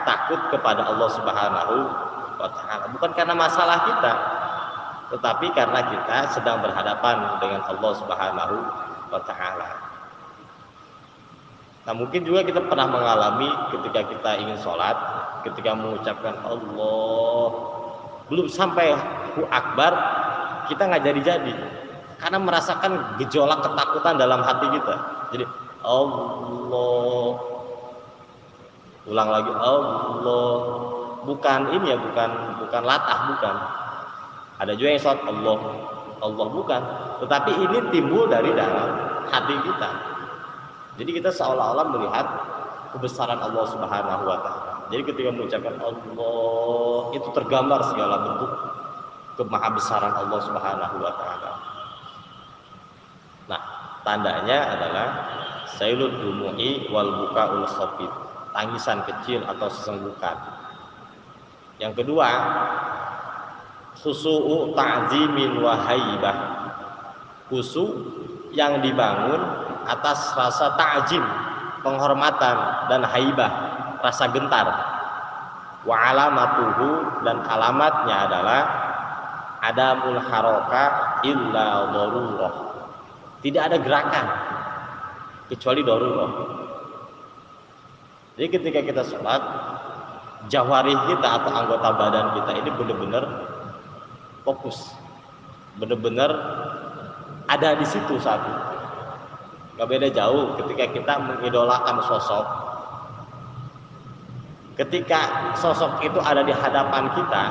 takut 0.04 0.40
kepada 0.50 0.88
Allah 0.88 1.08
Subhanahu 1.12 1.76
wa 2.38 2.48
taala. 2.48 2.84
Bukan 2.94 3.10
karena 3.12 3.34
masalah 3.36 3.78
kita, 3.84 4.12
tetapi 5.14 5.46
karena 5.52 5.80
kita 5.88 6.18
sedang 6.32 6.64
berhadapan 6.64 7.40
dengan 7.42 7.62
Allah 7.68 7.92
Subhanahu 7.98 8.56
wa 9.12 9.20
taala. 9.24 9.70
Nah 11.88 11.96
mungkin 11.96 12.20
juga 12.20 12.44
kita 12.44 12.60
pernah 12.68 12.84
mengalami 12.84 13.48
ketika 13.72 14.00
kita 14.12 14.30
ingin 14.44 14.58
sholat, 14.60 14.96
ketika 15.48 15.72
mengucapkan 15.72 16.36
Allah, 16.44 17.48
belum 18.28 18.46
sampai 18.52 18.92
hu 19.36 19.48
akbar, 19.48 19.92
kita 20.68 20.84
nggak 20.84 21.04
jadi-jadi. 21.04 21.54
Karena 22.18 22.38
merasakan 22.42 23.16
gejolak 23.22 23.62
ketakutan 23.62 24.18
dalam 24.20 24.42
hati 24.42 24.66
kita. 24.74 24.94
Jadi 25.32 25.44
Allah, 25.82 27.26
ulang 29.08 29.28
lagi 29.30 29.52
Allah, 29.52 30.54
bukan 31.24 31.60
ini 31.74 31.94
ya, 31.94 31.98
bukan 31.98 32.30
bukan 32.62 32.82
latah, 32.82 33.20
bukan. 33.34 33.56
Ada 34.58 34.72
juga 34.74 34.88
yang 34.90 35.02
sholat 35.02 35.22
Allah, 35.22 35.58
Allah 36.18 36.46
bukan. 36.50 36.82
Tetapi 37.22 37.50
ini 37.62 37.78
timbul 37.94 38.26
dari 38.26 38.50
dalam 38.54 38.90
hati 39.30 39.54
kita 39.62 40.18
jadi 40.98 41.10
kita 41.22 41.30
seolah-olah 41.30 41.86
melihat 41.94 42.26
kebesaran 42.90 43.38
Allah 43.38 43.64
Subhanahu 43.70 44.22
wa 44.26 44.38
taala. 44.42 44.72
Jadi 44.90 45.02
ketika 45.06 45.30
mengucapkan 45.30 45.78
Allah 45.78 47.00
itu 47.14 47.28
tergambar 47.30 47.80
segala 47.94 48.14
bentuk 48.26 48.50
kemahabesaran 49.38 50.10
Allah 50.10 50.40
Subhanahu 50.42 50.96
wa 50.98 51.12
taala. 51.14 51.50
Nah, 53.46 53.60
tandanya 54.02 54.58
adalah 54.74 55.06
sailul 55.76 56.16
dumu'i 56.16 56.88
wal 56.88 57.28
bukaul 57.28 57.68
khafid. 57.68 58.12
Tangisan 58.56 59.04
kecil 59.04 59.44
atau 59.44 59.68
sesenggukan. 59.68 60.34
Yang 61.78 62.02
kedua, 62.02 62.28
susu'u 63.94 64.72
ta'zimin 64.74 65.60
wa 65.62 65.74
haibah. 65.84 66.36
Khusu 67.52 67.84
yang 68.52 68.80
dibangun 68.82 69.38
atas 69.86 70.32
rasa 70.34 70.74
ta'zim, 70.74 71.22
penghormatan 71.84 72.56
dan 72.90 73.04
haibah, 73.06 73.52
rasa 74.02 74.26
gentar. 74.32 74.66
Wa 75.86 75.94
alamatuhu 76.12 77.22
dan 77.22 77.46
alamatnya 77.46 78.16
adalah 78.26 78.62
adamul 79.62 80.18
haroka 80.18 80.84
illa 81.22 81.94
darurah. 81.94 82.54
Tidak 83.38 83.62
ada 83.62 83.78
gerakan 83.78 84.26
kecuali 85.48 85.80
darurah. 85.82 86.32
Jadi 88.38 88.48
ketika 88.54 88.80
kita 88.84 89.02
sholat, 89.02 89.42
jawari 90.46 90.94
kita 91.10 91.28
atau 91.42 91.50
anggota 91.50 91.88
badan 91.98 92.26
kita 92.38 92.50
ini 92.62 92.70
benar-benar 92.70 93.24
fokus, 94.46 94.94
benar-benar 95.82 96.30
ada 97.50 97.74
di 97.74 97.86
situ 97.88 98.14
saat 98.22 98.44
itu. 98.44 98.64
Gak 99.78 99.88
beda 99.88 100.08
jauh 100.10 100.58
ketika 100.62 100.84
kita 100.94 101.14
mengidolakan 101.18 102.02
sosok. 102.06 102.46
Ketika 104.78 105.54
sosok 105.58 106.06
itu 106.06 106.22
ada 106.22 106.46
di 106.46 106.54
hadapan 106.54 107.10
kita, 107.18 107.44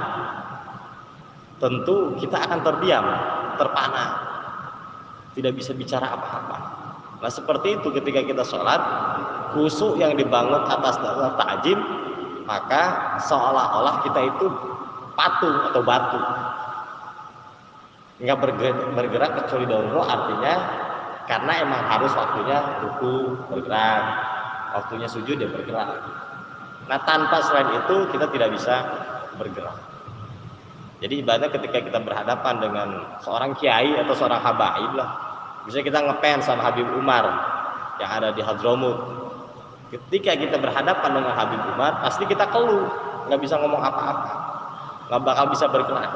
tentu 1.60 2.16
kita 2.24 2.38
akan 2.48 2.60
terdiam, 2.63 3.04
terpana, 3.60 4.06
tidak 5.36 5.60
bisa 5.60 5.75
bicara 5.75 6.08
apa-apa. 6.16 6.76
Nah 7.17 7.31
seperti 7.33 7.81
itu 7.81 7.88
ketika 7.89 8.21
kita 8.21 8.43
sholat, 8.45 8.81
khusyuk 9.57 9.97
yang 9.97 10.13
dibangun 10.13 10.62
atas 10.69 11.01
dasar 11.01 11.33
takjim, 11.33 11.79
maka 12.45 13.17
seolah-olah 13.25 14.05
kita 14.05 14.21
itu 14.29 14.45
patung 15.17 15.57
atau 15.74 15.81
batu. 15.81 16.21
Nggak 18.21 18.38
bergerak, 18.38 18.77
bergerak 18.97 19.31
kecuali 19.43 19.65
daunro 19.69 20.01
artinya 20.05 20.55
karena 21.27 21.51
emang 21.62 21.81
harus 21.86 22.13
waktunya 22.15 22.57
ruku 22.81 23.36
bergerak, 23.51 24.03
waktunya 24.77 25.07
sujud 25.09 25.36
dia 25.38 25.50
bergerak. 25.50 26.01
Nah 26.88 26.97
tanpa 27.03 27.43
selain 27.43 27.83
itu 27.83 27.95
kita 28.15 28.31
tidak 28.31 28.50
bisa 28.55 28.75
bergerak. 29.36 29.77
Jadi 30.97 31.21
ibadah 31.21 31.50
ketika 31.53 31.77
kita 31.77 32.00
berhadapan 32.01 32.55
dengan 32.57 32.88
seorang 33.21 33.53
kiai 33.59 34.01
atau 34.01 34.17
seorang 34.17 34.41
habaib 34.41 34.97
lah. 34.97 35.26
Bisa 35.67 35.83
kita 35.83 36.00
ngepen 36.00 36.39
sama 36.39 36.63
Habib 36.71 36.88
Umar 36.95 37.27
yang 38.00 38.07
ada 38.07 38.31
di 38.31 38.39
Hadramut. 38.39 38.95
Ketika 39.91 40.36
kita 40.36 40.55
berhadapan 40.59 41.12
dengan 41.12 41.33
Habib 41.36 41.59
Umar, 41.75 42.00
pasti 42.03 42.24
kita 42.27 42.47
keluh, 42.51 42.88
nggak 43.27 43.39
bisa 43.39 43.59
ngomong 43.59 43.79
apa-apa, 43.79 44.31
nggak 45.12 45.21
bakal 45.24 45.45
bisa 45.51 45.67
bergerak. 45.67 46.12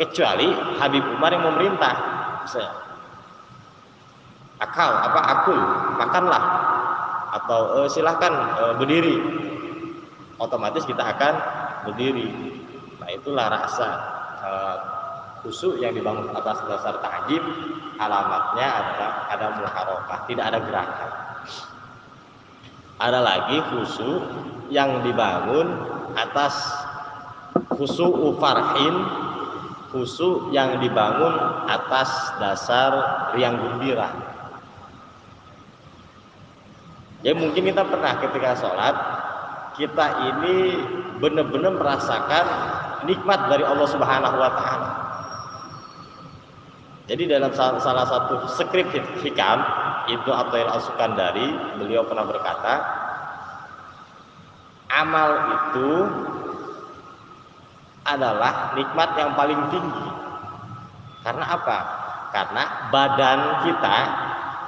Kecuali 0.00 0.48
Habib 0.80 1.04
Umar 1.16 1.32
yang 1.32 1.44
memerintah, 1.44 1.94
saya 2.48 2.72
akal 4.60 4.90
apa 4.92 5.20
akul 5.20 5.60
makanlah. 6.00 6.44
Atau 7.36 7.60
e, 7.68 7.78
silahkan 7.92 8.32
e, 8.32 8.64
berdiri. 8.80 9.16
Otomatis 10.40 10.88
kita 10.88 11.04
akan 11.04 11.34
berdiri. 11.88 12.28
Nah 13.00 13.08
itulah 13.14 13.46
rasa 13.48 13.88
uh, 14.42 14.95
khusyuk 15.44 15.80
yang 15.80 15.92
dibangun 15.92 16.32
atas 16.32 16.58
dasar 16.68 17.00
tajib 17.00 17.42
alamatnya 17.96 18.68
adalah 18.68 19.12
ada 19.32 19.46
muharokah 19.60 20.18
tidak 20.28 20.44
ada 20.52 20.58
gerakan 20.64 21.10
ada 22.96 23.20
lagi 23.20 23.56
khusyuk 23.72 24.22
yang 24.72 25.04
dibangun 25.04 25.68
atas 26.16 26.54
khusyuk 27.76 28.40
farhin 28.40 28.94
khusyuk 29.92 30.52
yang 30.52 30.80
dibangun 30.80 31.34
atas 31.68 32.10
dasar 32.40 32.92
riang 33.36 33.56
gembira 33.56 34.12
ya 37.20 37.32
mungkin 37.36 37.68
kita 37.68 37.82
pernah 37.84 38.12
ketika 38.20 38.50
sholat 38.56 38.96
kita 39.76 40.06
ini 40.32 40.56
benar-benar 41.20 41.76
merasakan 41.76 42.46
nikmat 43.04 43.52
dari 43.52 43.64
Allah 43.64 43.88
Subhanahu 43.88 44.36
wa 44.40 44.50
taala. 44.56 44.90
Jadi 47.06 47.30
dalam 47.30 47.54
salah 47.54 48.06
satu 48.06 48.50
skrip 48.58 48.90
hikam 49.22 49.58
Ibnu 50.10 50.30
Athail 50.30 50.66
Al-Sukandari 50.66 51.78
beliau 51.78 52.02
pernah 52.02 52.26
berkata 52.26 52.74
amal 54.90 55.30
itu 55.54 55.90
adalah 58.06 58.74
nikmat 58.74 59.10
yang 59.18 59.30
paling 59.38 59.60
tinggi. 59.70 60.08
Karena 61.26 61.44
apa? 61.46 61.78
Karena 62.30 62.62
badan 62.90 63.40
kita 63.66 63.96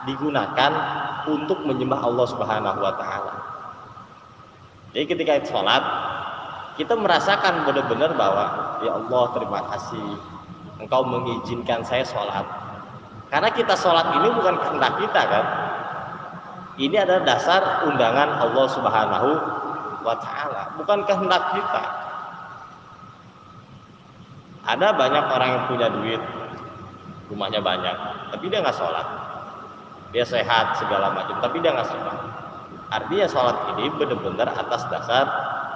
digunakan 0.06 0.72
untuk 1.30 1.62
menyembah 1.66 2.02
Allah 2.02 2.26
Subhanahu 2.30 2.78
wa 2.82 2.94
taala. 2.98 3.34
Jadi 4.94 5.04
ketika 5.10 5.42
sholat 5.46 5.82
kita 6.78 6.94
merasakan 6.94 7.66
benar-benar 7.66 8.14
bahwa 8.14 8.78
ya 8.86 8.94
Allah 8.94 9.24
terima 9.34 9.60
kasih 9.74 10.37
engkau 10.78 11.02
mengizinkan 11.04 11.82
saya 11.82 12.06
sholat. 12.06 12.46
Karena 13.28 13.50
kita 13.52 13.76
sholat 13.76 14.16
ini 14.18 14.28
bukan 14.32 14.56
kehendak 14.56 14.92
kita 15.02 15.22
kan? 15.28 15.46
Ini 16.78 16.96
adalah 17.02 17.22
dasar 17.26 17.62
undangan 17.90 18.38
Allah 18.38 18.66
subhanahu 18.70 19.30
wa 20.06 20.14
ta'ala 20.16 20.62
bukan 20.78 21.04
kehendak 21.04 21.42
kita. 21.52 21.82
Ada 24.68 24.94
banyak 24.94 25.24
orang 25.32 25.48
yang 25.48 25.64
punya 25.66 25.88
duit 25.90 26.22
rumahnya 27.28 27.60
banyak 27.60 27.96
tapi 28.32 28.48
dia 28.48 28.62
nggak 28.62 28.78
sholat. 28.78 29.06
Dia 30.14 30.24
sehat 30.24 30.80
segala 30.80 31.12
macam 31.12 31.36
tapi 31.42 31.60
dia 31.60 31.74
nggak 31.74 31.88
sholat. 31.90 32.18
Artinya 32.88 33.26
sholat 33.28 33.56
ini 33.76 33.92
benar-benar 33.98 34.48
atas 34.56 34.88
dasar 34.88 35.26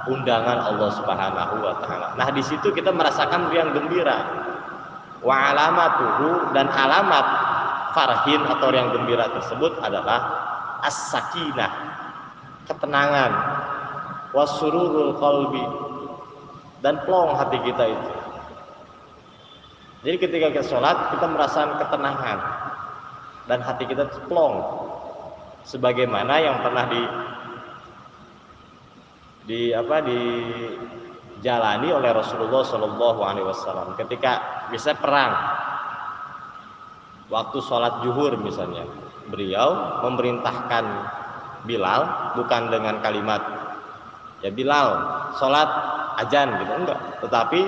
undangan 0.08 0.58
Allah 0.72 0.90
Subhanahu 0.96 1.54
wa 1.60 1.74
taala. 1.84 2.08
Nah, 2.16 2.28
di 2.32 2.42
situ 2.42 2.72
kita 2.72 2.90
merasakan 2.90 3.52
riang 3.52 3.76
gembira. 3.76 4.48
Wa 5.22 5.54
alamatuhu 5.54 6.50
dan 6.50 6.66
alamat 6.66 7.26
farhin 7.94 8.42
atau 8.42 8.74
riang 8.74 8.90
gembira 8.90 9.30
tersebut 9.30 9.78
adalah 9.78 10.20
as-sakinah, 10.82 11.72
ketenangan, 12.66 13.32
wasururul 14.34 15.14
qalbi 15.22 15.62
dan 16.82 16.98
plong 17.06 17.38
hati 17.38 17.58
kita 17.62 17.84
itu. 17.86 18.12
Jadi 20.02 20.16
ketika 20.18 20.46
kita 20.50 20.66
sholat 20.66 21.14
kita 21.14 21.26
merasakan 21.30 21.78
ketenangan 21.78 22.38
dan 23.46 23.62
hati 23.62 23.86
kita 23.86 24.10
plong 24.26 24.58
sebagaimana 25.62 26.42
yang 26.42 26.58
pernah 26.58 26.90
di 26.90 27.02
di 29.46 29.60
apa 29.70 30.02
dijalani 31.42 31.90
oleh 31.90 32.14
Rasulullah 32.14 32.62
Shallallahu 32.62 33.20
Alaihi 33.26 33.42
Wasallam 33.50 33.98
ketika 33.98 34.62
bisa 34.70 34.94
perang. 34.94 35.34
Waktu 37.26 37.58
sholat 37.66 38.06
zuhur 38.06 38.38
misalnya 38.38 38.86
beliau 39.26 39.98
memerintahkan 40.06 40.86
Bilal 41.66 42.34
bukan 42.38 42.70
dengan 42.70 43.02
kalimat 43.02 43.42
ya 44.46 44.54
Bilal 44.54 44.88
sholat 45.34 45.66
ajan 46.22 46.62
gitu 46.62 46.72
enggak. 46.78 47.00
Tetapi 47.26 47.60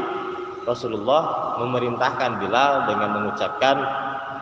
Rasulullah 0.70 1.58
memerintahkan 1.58 2.38
Bilal 2.38 2.86
dengan 2.86 3.10
mengucapkan 3.18 3.76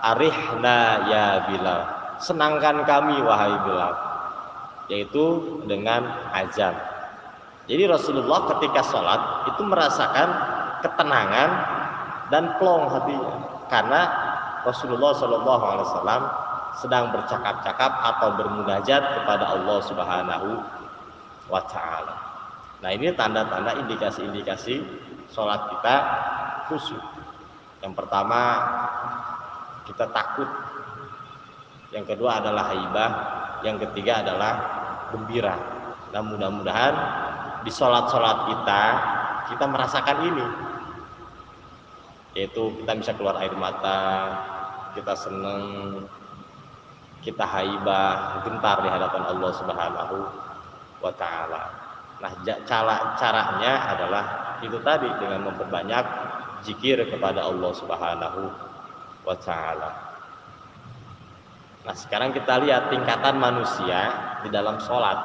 arihna 0.05 1.09
ya 1.09 1.49
Bilal 1.49 1.81
senangkan 2.21 2.85
kami 2.85 3.17
wahai 3.25 3.57
Bilal 3.65 3.95
yaitu 4.93 5.25
dengan 5.65 6.05
ajan 6.37 6.92
jadi 7.71 7.87
Rasulullah 7.87 8.51
ketika 8.57 8.83
sholat 8.83 9.21
itu 9.55 9.63
merasakan 9.63 10.29
ketenangan 10.83 11.51
dan 12.35 12.59
plong 12.59 12.91
hatinya 12.91 13.35
karena 13.71 14.01
Rasulullah 14.67 15.15
Shallallahu 15.15 15.65
Alaihi 15.67 15.87
Wasallam 15.91 16.23
sedang 16.83 17.13
bercakap-cakap 17.15 17.93
atau 17.93 18.29
bermunajat 18.35 19.03
kepada 19.21 19.45
Allah 19.55 19.79
Subhanahu 19.85 20.49
wa 21.53 21.63
Ta'ala. 21.69 22.15
Nah 22.83 22.91
ini 22.91 23.15
tanda-tanda 23.15 23.79
indikasi-indikasi 23.79 24.83
sholat 25.31 25.71
kita 25.71 25.95
khusyuk. 26.67 27.03
Yang 27.85 27.95
pertama 27.95 28.41
kita 29.87 30.11
takut, 30.11 30.49
yang 31.95 32.07
kedua 32.09 32.43
adalah 32.43 32.73
haibah, 32.75 33.11
yang 33.63 33.77
ketiga 33.79 34.25
adalah 34.25 34.53
gembira. 35.15 35.55
Nah 36.11 36.23
mudah-mudahan 36.25 36.95
di 37.63 37.71
sholat-sholat 37.71 38.39
kita 38.51 38.83
kita 39.55 39.65
merasakan 39.67 40.19
ini 40.27 40.47
yaitu 42.33 42.73
kita 42.83 42.93
bisa 42.97 43.13
keluar 43.15 43.37
air 43.39 43.53
mata 43.55 44.03
kita 44.97 45.15
senang 45.17 45.65
kita 47.23 47.47
haibah 47.47 48.43
gentar 48.43 48.83
di 48.83 48.89
hadapan 48.91 49.23
Allah 49.31 49.51
Subhanahu 49.55 50.17
wa 50.99 51.13
taala. 51.15 51.63
Nah, 52.19 52.33
cara 52.67 53.19
caranya 53.19 53.73
adalah 53.95 54.25
itu 54.63 54.79
tadi 54.83 55.11
dengan 55.23 55.51
memperbanyak 55.51 56.05
zikir 56.67 56.99
kepada 57.07 57.47
Allah 57.47 57.73
Subhanahu 57.79 58.43
wa 59.23 59.37
taala. 59.39 59.91
Nah, 61.83 61.95
sekarang 61.99 62.31
kita 62.31 62.63
lihat 62.63 62.91
tingkatan 62.91 63.39
manusia 63.39 64.01
di 64.47 64.51
dalam 64.51 64.79
sholat. 64.83 65.19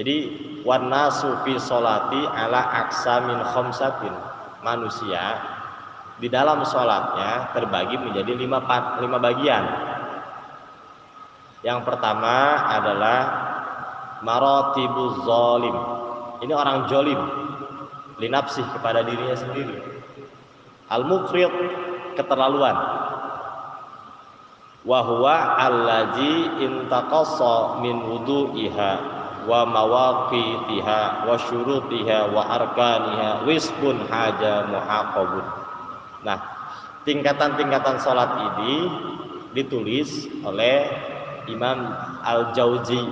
Jadi 0.00 0.16
warna 0.64 1.12
sufi 1.12 1.60
solati 1.60 2.24
ala 2.24 2.88
aksa 2.88 3.20
min 3.20 3.36
khomsatin 3.52 4.16
manusia 4.64 5.36
di 6.16 6.32
dalam 6.32 6.64
sholatnya 6.64 7.52
terbagi 7.52 8.00
menjadi 8.00 8.32
lima, 8.32 8.64
lima 8.96 9.20
bagian. 9.20 9.64
Yang 11.60 11.84
pertama 11.84 12.64
adalah 12.80 13.18
marotibuz 14.24 15.20
zolim. 15.28 15.76
Ini 16.48 16.52
orang 16.56 16.88
jolim, 16.88 17.20
linapsih 18.16 18.64
kepada 18.72 19.04
dirinya 19.04 19.36
sendiri. 19.36 19.84
Al 20.88 21.04
mukrid 21.04 21.52
keterlaluan. 22.16 23.04
Wahwa 24.80 25.60
allaji 25.60 26.64
intaqassa 26.64 27.84
min 27.84 28.00
wudu'iha 28.00 29.19
wa 29.50 29.66
mawaqitiha 29.66 31.26
wa 31.26 31.34
syurutiha 31.34 32.30
wa 32.30 32.46
arkaniha 32.46 33.42
wisbun 33.50 34.06
haja 34.06 34.70
muhaqabun. 34.70 35.46
Nah 36.22 36.38
tingkatan-tingkatan 37.02 37.98
salat 37.98 38.30
ini 38.54 38.86
ditulis 39.50 40.30
oleh 40.46 40.86
Imam 41.50 41.90
Al-Jauzi 42.22 43.02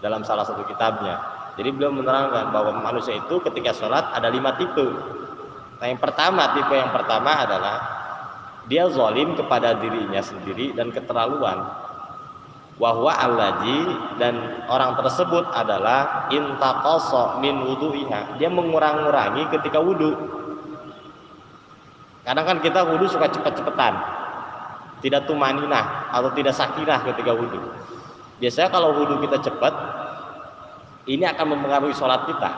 dalam 0.00 0.24
salah 0.24 0.48
satu 0.48 0.64
kitabnya. 0.64 1.20
Jadi 1.60 1.76
beliau 1.76 1.92
menerangkan 1.92 2.56
bahwa 2.56 2.80
manusia 2.80 3.20
itu 3.20 3.36
ketika 3.44 3.76
sholat 3.76 4.08
ada 4.16 4.32
lima 4.32 4.56
tipe. 4.56 4.86
Nah 5.76 5.86
yang 5.86 6.00
pertama 6.00 6.56
tipe 6.56 6.72
yang 6.72 6.88
pertama 6.88 7.44
adalah 7.44 7.76
dia 8.64 8.88
zalim 8.88 9.36
kepada 9.36 9.76
dirinya 9.76 10.24
sendiri 10.24 10.72
dan 10.72 10.88
keterlaluan 10.88 11.89
wahwa 12.80 13.12
allaji 13.12 13.92
dan 14.16 14.64
orang 14.72 14.96
tersebut 14.96 15.44
adalah 15.52 16.32
intaqasa 16.32 17.44
min 17.44 17.60
wudu'iha. 17.68 18.40
Dia 18.40 18.48
mengurang-urangi 18.48 19.52
ketika 19.52 19.78
wudhu 19.84 20.16
kadang 22.24 22.48
kan 22.48 22.58
kita 22.64 22.80
wudhu 22.88 23.04
suka 23.06 23.28
cepet-cepetan. 23.28 23.94
Tidak 25.00 25.24
tumaninah 25.24 26.12
atau 26.12 26.32
tidak 26.32 26.56
sakinah 26.56 27.04
ketika 27.04 27.36
wudhu 27.36 27.60
biasanya 28.40 28.72
kalau 28.72 28.96
wudhu 28.96 29.20
kita 29.20 29.44
cepat 29.44 29.72
ini 31.04 31.28
akan 31.28 31.56
mempengaruhi 31.56 31.92
sholat 31.92 32.24
kita. 32.24 32.50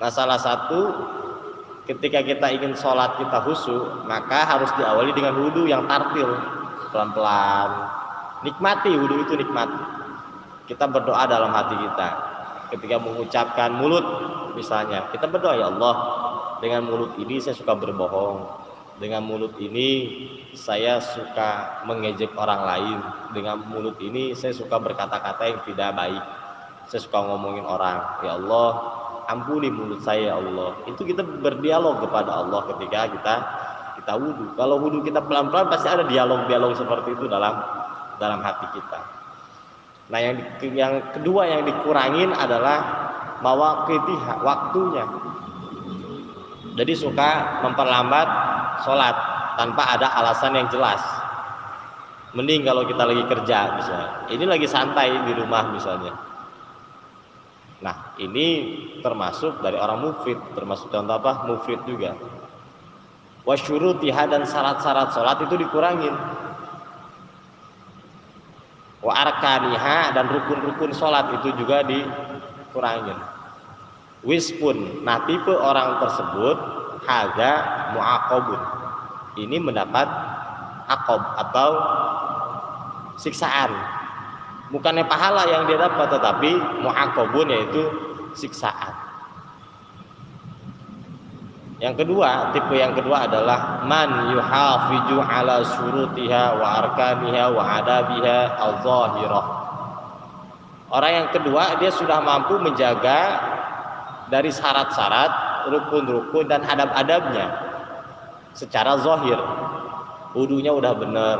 Nah 0.00 0.10
salah 0.10 0.40
satu 0.40 0.80
ketika 1.84 2.24
kita 2.24 2.48
ingin 2.48 2.72
sholat 2.72 3.20
kita 3.20 3.44
khusyuk 3.44 4.08
maka 4.08 4.48
harus 4.48 4.72
diawali 4.80 5.12
dengan 5.12 5.36
wudhu 5.36 5.68
yang 5.68 5.84
tartil. 5.84 6.32
Pelan-pelan 6.92 8.01
Nikmati 8.42 8.90
wudhu 8.90 9.22
itu 9.22 9.34
nikmati. 9.38 9.78
Kita 10.66 10.90
berdoa 10.90 11.26
dalam 11.30 11.54
hati 11.54 11.78
kita. 11.78 12.08
Ketika 12.74 12.96
mengucapkan 12.98 13.70
mulut 13.76 14.02
misalnya, 14.58 15.06
kita 15.14 15.30
berdoa 15.30 15.54
ya 15.54 15.68
Allah, 15.70 15.94
dengan 16.58 16.86
mulut 16.86 17.14
ini 17.18 17.38
saya 17.38 17.54
suka 17.54 17.74
berbohong. 17.78 18.62
Dengan 19.02 19.26
mulut 19.26 19.58
ini 19.58 19.88
saya 20.54 21.02
suka 21.02 21.82
mengejek 21.86 22.34
orang 22.38 22.62
lain. 22.62 22.98
Dengan 23.34 23.62
mulut 23.66 23.98
ini 23.98 24.34
saya 24.38 24.54
suka 24.54 24.78
berkata-kata 24.78 25.42
yang 25.42 25.60
tidak 25.66 25.90
baik. 25.98 26.22
Saya 26.86 27.00
suka 27.02 27.18
ngomongin 27.18 27.66
orang. 27.66 27.98
Ya 28.22 28.38
Allah, 28.38 28.68
ampuni 29.26 29.70
mulut 29.74 30.02
saya 30.06 30.30
ya 30.30 30.34
Allah. 30.38 30.78
Itu 30.86 31.02
kita 31.02 31.22
berdialog 31.22 31.98
kepada 32.02 32.42
Allah 32.42 32.62
ketika 32.74 33.10
kita 33.10 33.34
kita 34.02 34.12
wudhu. 34.18 34.54
Kalau 34.58 34.82
wudhu 34.82 35.02
kita 35.02 35.18
pelan-pelan 35.22 35.66
pasti 35.70 35.86
ada 35.90 36.06
dialog-dialog 36.06 36.74
seperti 36.78 37.14
itu 37.14 37.26
dalam 37.26 37.81
dalam 38.22 38.38
hati 38.38 38.70
kita. 38.78 39.00
Nah, 40.14 40.18
yang 40.22 40.36
yang 40.62 40.94
kedua 41.10 41.50
yang 41.50 41.62
dikurangin 41.66 42.30
adalah 42.30 42.78
mawaqitiha, 43.42 44.34
waktunya. 44.46 45.04
Jadi 46.78 46.92
suka 46.94 47.60
memperlambat 47.66 48.28
sholat 48.86 49.16
tanpa 49.58 49.98
ada 49.98 50.08
alasan 50.22 50.56
yang 50.56 50.70
jelas. 50.70 51.02
Mending 52.32 52.64
kalau 52.64 52.88
kita 52.88 53.02
lagi 53.04 53.24
kerja 53.28 53.58
misalnya. 53.76 54.08
Ini 54.32 54.44
lagi 54.48 54.64
santai 54.64 55.12
di 55.28 55.32
rumah 55.36 55.68
misalnya. 55.68 56.16
Nah, 57.82 58.16
ini 58.16 58.46
termasuk 59.02 59.60
dari 59.60 59.76
orang 59.76 60.00
mufid, 60.00 60.38
termasuk 60.54 60.88
contoh 60.88 61.18
apa? 61.18 61.44
Mufid 61.50 61.82
juga. 61.84 62.16
Wasyurutiha 63.42 64.30
dan 64.30 64.46
syarat-syarat 64.46 65.12
sholat 65.12 65.36
itu 65.44 65.60
dikurangin 65.60 66.14
wa 69.02 69.12
arkaniha 69.12 70.14
dan 70.14 70.30
rukun-rukun 70.30 70.94
sholat 70.94 71.34
itu 71.42 71.50
juga 71.58 71.82
dikurangin. 71.82 73.18
Wispun 74.22 75.02
nah 75.02 75.26
tipe 75.26 75.50
orang 75.50 75.98
tersebut 75.98 76.56
haga 77.02 77.52
muakobun 77.98 78.60
ini 79.42 79.58
mendapat 79.58 80.06
akob 80.86 81.18
atau 81.18 81.70
siksaan. 83.18 83.74
Bukannya 84.70 85.04
pahala 85.04 85.44
yang 85.50 85.68
dia 85.68 85.76
dapat 85.76 86.08
tetapi 86.08 86.80
muakobun 86.80 87.50
yaitu 87.50 87.82
siksaan 88.32 89.11
yang 91.82 91.98
kedua, 91.98 92.54
tipe 92.54 92.78
yang 92.78 92.94
kedua 92.94 93.26
adalah 93.26 93.82
man 93.82 94.30
yuhafiju 94.30 95.18
ala 95.18 95.66
syurutiha 95.66 96.54
wa 96.54 96.78
arkaniha 96.78 97.50
wa 97.50 97.82
adabiha 97.82 98.54
al-zahirah. 98.54 99.46
Orang 100.94 101.10
yang 101.10 101.28
kedua, 101.34 101.82
dia 101.82 101.90
sudah 101.90 102.22
mampu 102.22 102.54
menjaga 102.62 103.42
dari 104.30 104.54
syarat-syarat, 104.54 105.32
rukun-rukun 105.74 106.46
dan 106.46 106.62
adab-adabnya 106.62 107.50
secara 108.54 109.02
zahir. 109.02 109.42
Wudunya 110.38 110.70
udah 110.70 110.94
benar, 110.94 111.38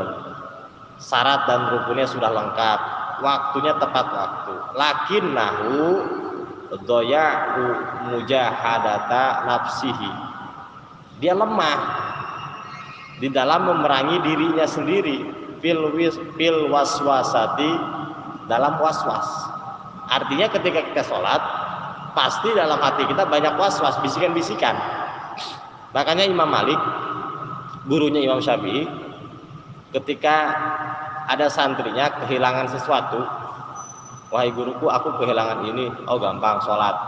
syarat 0.99 1.47
dan 1.47 1.71
rukunnya 1.71 2.11
sudah 2.11 2.35
lengkap, 2.35 2.81
waktunya 3.23 3.79
tepat 3.79 4.07
waktu. 4.11 4.55
Lakin 4.75 5.25
nahu 5.39 5.87
doya'u 6.83 7.65
mujahadata 8.11 9.47
nafsihi 9.47 10.32
dia 11.23 11.39
lemah. 11.39 11.81
Di 13.23 13.31
dalam 13.31 13.71
memerangi 13.71 14.19
dirinya 14.27 14.67
sendiri. 14.67 15.23
Fil 15.63 15.95
fil 16.35 16.67
waswasati 16.67 17.71
dalam 18.51 18.83
waswas. 18.83 19.31
Artinya 20.11 20.51
ketika 20.51 20.83
kita 20.91 21.07
sholat 21.07 21.39
pasti 22.19 22.51
dalam 22.51 22.83
hati 22.83 23.07
kita 23.07 23.23
banyak 23.31 23.55
waswas 23.55 23.95
bisikan-bisikan. 24.03 24.75
Makanya 25.95 26.27
Imam 26.27 26.51
Malik 26.51 26.77
gurunya 27.87 28.27
Imam 28.27 28.43
Syafi'i 28.43 28.91
ketika 29.95 30.51
ada 31.31 31.47
santrinya 31.47 32.11
kehilangan 32.27 32.75
sesuatu 32.75 33.23
wahai 34.35 34.51
guruku 34.51 34.91
aku 34.91 35.15
kehilangan 35.23 35.63
ini. 35.71 35.95
Oh 36.11 36.19
gampang 36.19 36.59
sholat. 36.67 36.99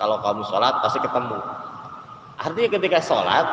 Kalau 0.00 0.16
kamu 0.24 0.48
sholat 0.48 0.80
pasti 0.80 0.96
ketemu 1.04 1.36
Artinya 2.40 2.80
ketika 2.80 2.98
sholat 3.04 3.44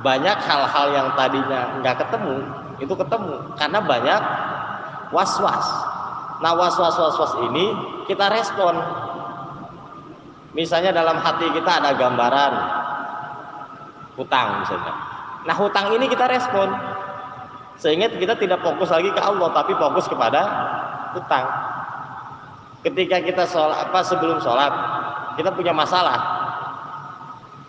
banyak 0.00 0.38
hal-hal 0.40 0.86
yang 0.96 1.08
tadinya 1.12 1.76
nggak 1.84 2.06
ketemu 2.06 2.40
itu 2.80 2.94
ketemu 2.94 3.34
karena 3.58 3.78
banyak 3.84 4.22
was-was. 5.12 5.66
Nah 6.40 6.56
was-was 6.56 6.96
was-was 6.96 7.32
ini 7.50 7.74
kita 8.08 8.32
respon. 8.32 8.78
Misalnya 10.56 10.96
dalam 10.96 11.20
hati 11.20 11.52
kita 11.52 11.70
ada 11.84 11.92
gambaran 11.92 12.52
hutang 14.16 14.64
misalnya. 14.64 14.94
Nah 15.44 15.54
hutang 15.54 15.92
ini 15.92 16.08
kita 16.08 16.24
respon 16.32 16.72
sehingga 17.76 18.08
kita 18.10 18.40
tidak 18.40 18.64
fokus 18.64 18.88
lagi 18.88 19.12
ke 19.12 19.20
Allah 19.20 19.52
tapi 19.52 19.76
fokus 19.76 20.08
kepada 20.08 20.40
hutang. 21.12 21.46
Ketika 22.86 23.20
kita 23.20 23.44
sholat 23.44 23.90
apa 23.90 24.00
sebelum 24.00 24.40
sholat 24.40 24.72
kita 25.36 25.50
punya 25.52 25.74
masalah 25.74 26.37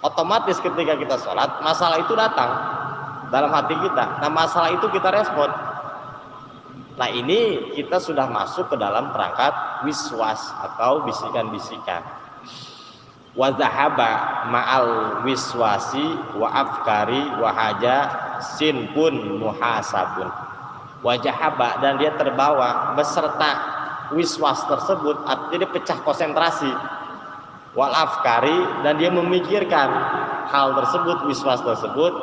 otomatis 0.04 0.60
ketika 0.64 0.96
kita 0.96 1.16
sholat 1.20 1.60
masalah 1.60 2.00
itu 2.00 2.14
datang 2.16 2.52
dalam 3.30 3.52
hati 3.54 3.76
kita. 3.78 4.06
Nah 4.24 4.32
masalah 4.32 4.74
itu 4.74 4.88
kita 4.90 5.10
respon. 5.14 5.50
Nah 7.00 7.10
ini 7.12 7.72
kita 7.80 8.02
sudah 8.02 8.28
masuk 8.28 8.68
ke 8.68 8.76
dalam 8.76 9.16
perangkat 9.16 9.86
wiswas 9.88 10.52
atau 10.60 11.08
bisikan-bisikan. 11.08 12.04
Wa 13.38 13.56
zahaba 13.56 14.44
ma'al 14.52 15.24
wiswasi 15.24 16.18
wa 16.36 16.50
afkari 16.52 17.24
wa 17.40 17.56
haja 17.56 17.98
sin 18.44 18.92
pun 18.92 19.40
muhasabun. 19.40 20.28
Wa 21.00 21.16
jahaba 21.16 21.80
dan 21.80 21.96
dia 22.02 22.12
terbawa 22.20 22.92
beserta 23.00 23.80
wiswas 24.12 24.66
tersebut 24.68 25.24
dia 25.54 25.70
pecah 25.70 26.02
konsentrasi 26.04 26.68
wal 27.78 27.94
afkari 27.94 28.82
dan 28.82 28.98
dia 28.98 29.14
memikirkan 29.14 29.90
hal 30.50 30.74
tersebut 30.78 31.30
wiswas 31.30 31.62
tersebut 31.62 32.14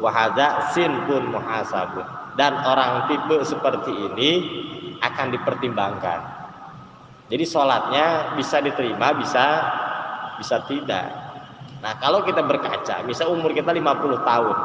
wahada 0.00 0.72
sin 0.72 0.92
pun 1.08 1.32
muhasabun. 1.32 2.04
Dan 2.36 2.56
orang 2.56 3.10
tipe 3.10 3.36
seperti 3.44 3.92
ini 3.92 4.30
akan 5.00 5.32
dipertimbangkan. 5.34 6.20
Jadi 7.30 7.44
sholatnya 7.46 8.34
bisa 8.34 8.58
diterima 8.64 9.14
bisa 9.14 9.44
bisa 10.40 10.64
tidak. 10.66 11.30
Nah, 11.80 11.96
kalau 12.00 12.24
kita 12.24 12.44
berkaca, 12.44 13.04
misal 13.08 13.32
umur 13.32 13.56
kita 13.56 13.72
50 13.72 14.20
tahun. 14.24 14.56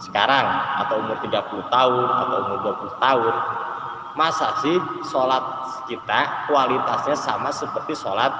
Sekarang 0.00 0.46
atau 0.84 1.00
umur 1.00 1.16
30 1.24 1.72
tahun 1.72 2.06
atau 2.08 2.36
umur 2.44 2.58
20 2.76 3.04
tahun, 3.04 3.34
masa 4.16 4.60
sih 4.64 4.76
sholat 5.08 5.44
kita 5.88 6.48
kualitasnya 6.48 7.16
sama 7.16 7.52
seperti 7.52 7.96
sholat 7.96 8.32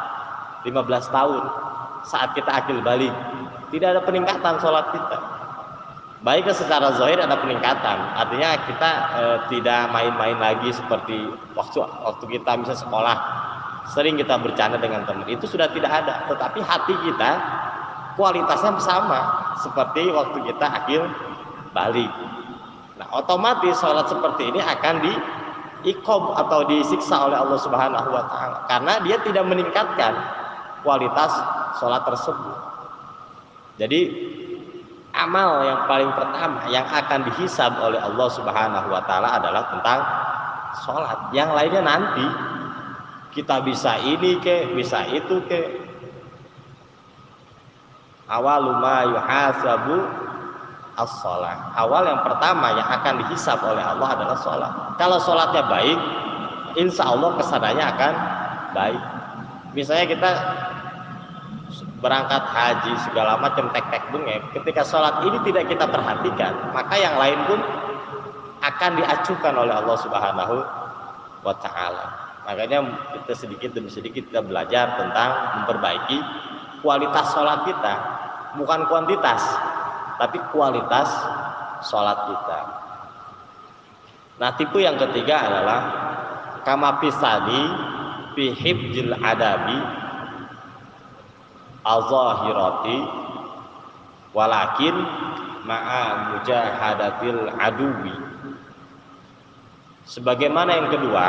15 0.67 1.15
tahun 1.15 1.43
saat 2.03 2.35
kita 2.35 2.51
akil 2.51 2.83
balik? 2.83 3.15
Tidak 3.71 3.87
ada 3.87 4.03
peningkatan 4.03 4.59
sholat 4.59 4.91
kita. 4.91 5.19
Baik 6.27 6.51
secara 6.51 6.91
zahir 6.99 7.23
ada 7.23 7.39
peningkatan, 7.39 7.99
artinya 8.19 8.59
kita 8.67 8.91
e, 9.15 9.23
tidak 9.47 9.95
main-main 9.95 10.35
lagi 10.43 10.75
seperti 10.75 11.31
waktu 11.55 11.87
waktu 11.87 12.25
kita 12.35 12.67
bisa 12.67 12.75
sekolah. 12.75 13.15
Sering 13.95 14.19
kita 14.19 14.35
bercanda 14.43 14.75
dengan 14.83 15.07
teman. 15.07 15.31
Itu 15.31 15.47
sudah 15.47 15.71
tidak 15.71 16.03
ada. 16.03 16.27
Tetapi 16.27 16.59
hati 16.59 16.95
kita 17.07 17.31
kualitasnya 18.19 18.83
sama 18.83 19.55
seperti 19.63 20.11
waktu 20.11 20.43
kita 20.51 20.67
akhir 20.67 21.07
balik. 21.71 22.11
Nah 22.99 23.07
otomatis 23.15 23.79
sholat 23.79 24.11
seperti 24.11 24.51
ini 24.51 24.59
akan 24.59 24.95
di 25.07 25.13
ikom 25.95 26.35
atau 26.35 26.67
disiksa 26.67 27.31
oleh 27.31 27.39
Allah 27.39 27.61
Subhanahu 27.63 28.09
wa 28.11 28.25
taala. 28.27 28.59
Karena 28.67 28.99
dia 29.07 29.23
tidak 29.23 29.47
meningkatkan 29.47 30.17
kualitas 30.85 31.33
sholat 31.79 32.03
tersebut. 32.05 32.57
Jadi 33.77 34.01
amal 35.17 35.65
yang 35.65 35.81
paling 35.89 36.11
pertama 36.13 36.69
yang 36.69 36.85
akan 36.89 37.21
dihisab 37.33 37.77
oleh 37.81 38.01
Allah 38.01 38.29
Subhanahu 38.33 38.89
wa 38.93 39.03
taala 39.05 39.41
adalah 39.41 39.63
tentang 39.73 40.01
sholat. 40.85 41.19
Yang 41.33 41.51
lainnya 41.57 41.83
nanti 41.85 42.27
kita 43.37 43.61
bisa 43.65 44.01
ini 44.01 44.41
ke 44.41 44.73
bisa 44.73 45.05
itu 45.13 45.45
ke 45.45 45.61
awal 48.33 48.81
ma 48.81 49.05
yuhasabu 49.05 49.97
as-salat 50.97 51.61
awal 51.77 52.03
yang 52.09 52.25
pertama 52.25 52.73
yang 52.75 52.89
akan 52.89 53.15
dihisap 53.21 53.61
oleh 53.61 53.85
Allah 53.85 54.09
adalah 54.17 54.39
sholat 54.41 54.73
kalau 54.97 55.21
sholatnya 55.21 55.63
baik 55.69 55.99
insya 56.81 57.13
Allah 57.13 57.37
ke 57.37 57.43
sananya 57.45 57.85
akan 57.93 58.15
baik 58.73 59.03
misalnya 59.77 60.09
kita 60.09 60.31
berangkat 62.01 62.41
haji 62.41 62.93
segala 63.05 63.37
macam 63.37 63.69
tek-tek 63.77 64.09
bengek 64.09 64.41
ketika 64.57 64.83
sholat 64.83 65.21
ini 65.29 65.37
tidak 65.45 65.69
kita 65.69 65.85
perhatikan 65.85 66.53
maka 66.73 66.97
yang 66.97 67.21
lain 67.21 67.39
pun 67.45 67.61
akan 68.65 68.91
diacukan 68.99 69.55
oleh 69.55 69.75
Allah 69.77 69.97
Subhanahu 70.01 70.57
wa 71.45 71.55
taala 71.61 72.27
Makanya 72.47 72.79
kita 73.19 73.35
sedikit 73.35 73.75
demi 73.75 73.91
sedikit 73.91 74.23
kita 74.31 74.39
belajar 74.39 74.95
tentang 74.95 75.31
memperbaiki 75.61 76.19
kualitas 76.79 77.35
sholat 77.35 77.67
kita, 77.67 77.95
bukan 78.55 78.87
kuantitas, 78.87 79.43
tapi 80.23 80.39
kualitas 80.55 81.11
sholat 81.91 82.15
kita. 82.31 82.61
Nah 84.39 84.51
tipe 84.55 84.79
yang 84.79 84.95
ketiga 84.95 85.43
adalah 85.43 85.81
kama 86.63 87.03
pisani 87.03 87.63
fi 88.37 88.53
hibjil 88.53 89.17
adabi 89.17 89.81
al-zahirati 91.83 92.99
walakin 94.37 94.97
ma'a 95.65 96.05
mujahadatil 96.37 97.49
aduwi. 97.57 98.17
Sebagaimana 100.07 100.71
yang 100.77 100.89
kedua 100.93 101.27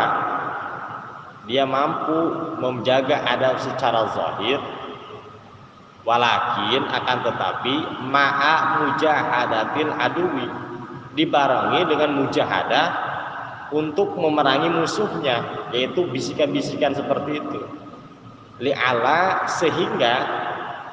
dia 1.47 1.63
mampu 1.63 2.35
menjaga 2.59 3.23
adab 3.23 3.55
secara 3.63 4.11
zahir 4.11 4.59
walakin 6.03 6.83
akan 6.83 7.17
tetapi 7.23 7.75
ma'a 8.11 8.53
mujahadatil 8.83 9.91
adui 9.95 10.47
dibarengi 11.15 11.81
dengan 11.87 12.21
mujahadah 12.21 13.06
untuk 13.71 14.15
memerangi 14.15 14.71
musuhnya 14.71 15.69
yaitu 15.75 16.07
bisikan-bisikan 16.07 16.95
seperti 16.95 17.41
itu 17.43 17.61
li'ala 18.63 19.45
sehingga 19.45 20.13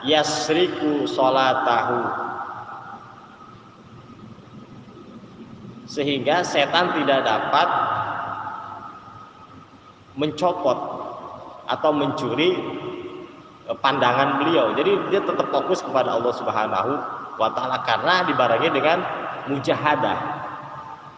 yasriku 0.04 1.08
tahu 1.08 2.02
sehingga 5.88 6.42
setan 6.42 6.92
tidak 6.98 7.22
dapat 7.22 7.68
mencopot 10.18 10.78
atau 11.70 11.90
mencuri 11.94 12.54
e, 13.66 13.72
pandangan 13.78 14.42
beliau. 14.42 14.74
Jadi 14.74 14.92
dia 15.10 15.20
tetap 15.22 15.48
fokus 15.50 15.82
kepada 15.82 16.18
Allah 16.18 16.34
Subhanahu 16.34 16.92
wa 17.38 17.48
taala 17.54 17.82
karena 17.82 18.26
dibarengi 18.26 18.70
dengan 18.74 18.98
mujahadah. 19.50 20.43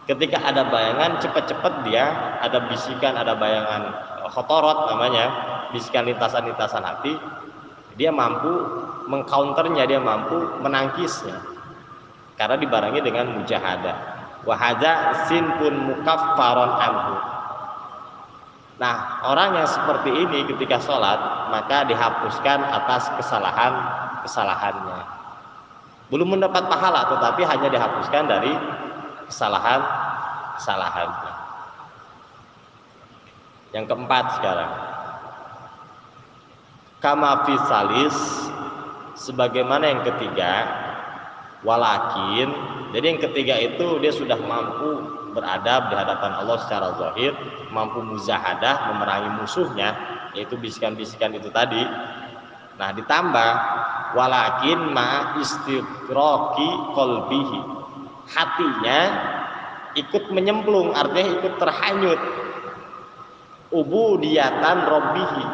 Ketika 0.07 0.39
ada 0.39 0.71
bayangan 0.71 1.19
cepat-cepat 1.19 1.83
dia 1.83 2.07
ada 2.39 2.63
bisikan, 2.71 3.19
ada 3.19 3.35
bayangan 3.35 3.91
e, 4.23 4.31
khotorot 4.31 4.87
namanya, 4.87 5.25
bisikan 5.75 6.07
lintasan-lintasan 6.07 6.79
hati, 6.79 7.19
dia 7.99 8.07
mampu 8.07 8.47
mengcounternya, 9.11 9.83
dia 9.83 9.99
mampu 9.99 10.63
menangkisnya. 10.63 11.43
Karena 12.39 12.55
dibarengi 12.55 13.03
dengan 13.03 13.35
mujahadah. 13.35 14.15
Wahada 14.47 15.25
sin 15.27 15.43
pun 15.59 15.75
mukaffaron 15.91 16.71
anhu 16.79 17.15
Nah, 18.77 19.25
orang 19.25 19.57
yang 19.57 19.65
seperti 19.65 20.13
ini 20.13 20.45
ketika 20.45 20.77
sholat 20.77 21.49
maka 21.49 21.81
dihapuskan 21.89 22.61
atas 22.61 23.09
kesalahan-kesalahannya. 23.17 25.01
Belum 26.13 26.37
mendapat 26.37 26.69
pahala, 26.69 27.09
tetapi 27.09 27.41
hanya 27.41 27.73
dihapuskan 27.73 28.29
dari 28.29 28.53
kesalahan-kesalahannya. 29.27 31.33
Yang 33.75 33.85
keempat 33.91 34.39
sekarang, 34.39 34.71
kama 37.03 37.43
salis, 37.67 38.15
sebagaimana 39.19 39.91
yang 39.91 40.07
ketiga, 40.07 40.63
walakin. 41.65 42.53
Jadi 42.95 43.05
yang 43.05 43.21
ketiga 43.21 43.59
itu 43.59 43.99
dia 43.99 44.15
sudah 44.15 44.39
mampu 44.39 45.03
beradab 45.35 45.91
di 45.91 45.95
hadapan 45.99 46.31
Allah 46.39 46.57
secara 46.65 46.95
zahir, 46.97 47.35
mampu 47.69 48.01
muzahadah 48.01 48.89
memerangi 48.93 49.29
musuhnya, 49.37 49.93
yaitu 50.33 50.57
bisikan-bisikan 50.57 51.35
itu 51.35 51.51
tadi. 51.53 51.85
Nah, 52.77 52.93
ditambah 52.93 53.51
walakin 54.13 54.93
ma 54.93 55.33
istiqraqi 55.41 56.69
qalbihi. 56.93 57.76
Hatinya 58.27 58.99
ikut 59.95 60.29
menyemplung, 60.35 60.91
artinya 60.93 61.41
ikut 61.41 61.53
terhanyut. 61.57 62.21
Ubudiyatan 63.67 64.77
robbihi 64.87 65.45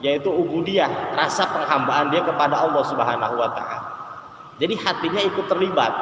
yaitu 0.00 0.32
ubudiyah, 0.32 1.12
rasa 1.12 1.44
penghambaan 1.52 2.08
dia 2.08 2.24
kepada 2.24 2.56
Allah 2.56 2.80
Subhanahu 2.88 3.36
wa 3.36 3.52
taala. 3.52 3.80
Jadi 4.56 4.72
hatinya 4.80 5.20
ikut 5.28 5.44
terlibat 5.44 5.92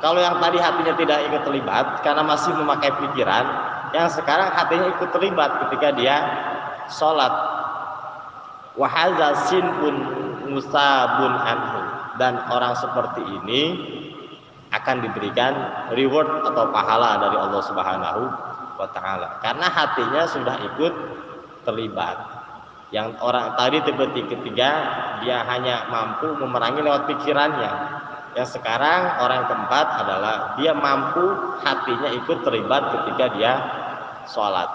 kalau 0.00 0.16
yang 0.16 0.40
tadi 0.40 0.56
hatinya 0.56 0.96
tidak 0.96 1.28
ikut 1.28 1.42
terlibat 1.44 2.00
karena 2.00 2.24
masih 2.24 2.56
memakai 2.56 2.88
pikiran, 2.88 3.44
yang 3.92 4.08
sekarang 4.08 4.48
hatinya 4.48 4.88
ikut 4.96 5.12
terlibat 5.12 5.68
ketika 5.68 5.92
dia 5.92 6.16
sholat. 6.88 7.32
Wahaza 8.80 9.36
pun 9.76 9.94
musabun 10.48 11.32
anhu 11.36 11.80
dan 12.16 12.40
orang 12.48 12.72
seperti 12.80 13.20
ini 13.28 13.62
akan 14.70 14.96
diberikan 15.02 15.52
reward 15.98 16.46
atau 16.46 16.70
pahala 16.70 17.18
dari 17.18 17.36
Allah 17.36 17.62
Subhanahu 17.66 18.22
wa 18.78 18.88
taala 18.94 19.42
karena 19.42 19.66
hatinya 19.66 20.22
sudah 20.30 20.56
ikut 20.72 20.94
terlibat. 21.66 22.16
Yang 22.90 23.22
orang 23.22 23.54
tadi 23.54 23.78
tipe 23.86 24.02
ketiga 24.26 24.70
dia 25.22 25.46
hanya 25.46 25.86
mampu 25.86 26.34
memerangi 26.42 26.82
lewat 26.82 27.06
pikirannya, 27.06 27.72
yang 28.34 28.48
sekarang 28.50 29.22
orang 29.22 29.46
keempat 29.46 29.86
adalah 30.06 30.34
dia 30.58 30.74
mampu 30.74 31.22
hatinya 31.62 32.10
ikut 32.14 32.42
terlibat 32.42 32.82
ketika 32.94 33.24
dia 33.38 33.52
sholat. 34.26 34.66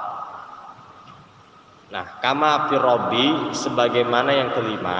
Nah, 1.92 2.20
kama 2.24 2.72
firobi 2.72 3.56
sebagaimana 3.56 4.32
yang 4.32 4.50
kelima, 4.56 5.00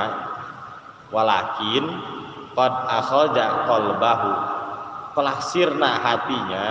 walakin 1.12 1.84
qad 2.56 2.74
akhadha 2.88 3.68
qalbahu 3.68 4.55
telah 5.16 5.40
sirna 5.40 5.92
hatinya 6.04 6.66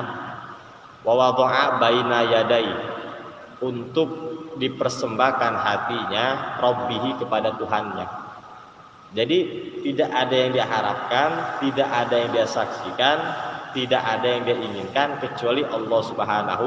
wa 1.02 1.12
wada'a 1.16 1.80
baina 1.80 2.18
yadai 2.28 2.70
untuk 3.64 4.08
dipersembahkan 4.60 5.52
hatinya 5.56 6.60
robbihi 6.62 7.18
kepada 7.18 7.56
Tuhannya. 7.58 8.06
Jadi 9.14 9.38
tidak 9.86 10.10
ada 10.10 10.34
yang 10.34 10.50
diharapkan, 10.50 11.30
tidak 11.62 11.86
ada 11.86 12.14
yang 12.18 12.30
dia 12.34 12.46
saksikan, 12.50 13.16
tidak 13.70 14.02
ada 14.02 14.26
yang 14.26 14.42
dia 14.42 14.58
inginkan 14.58 15.22
kecuali 15.22 15.62
Allah 15.66 16.00
Subhanahu 16.02 16.66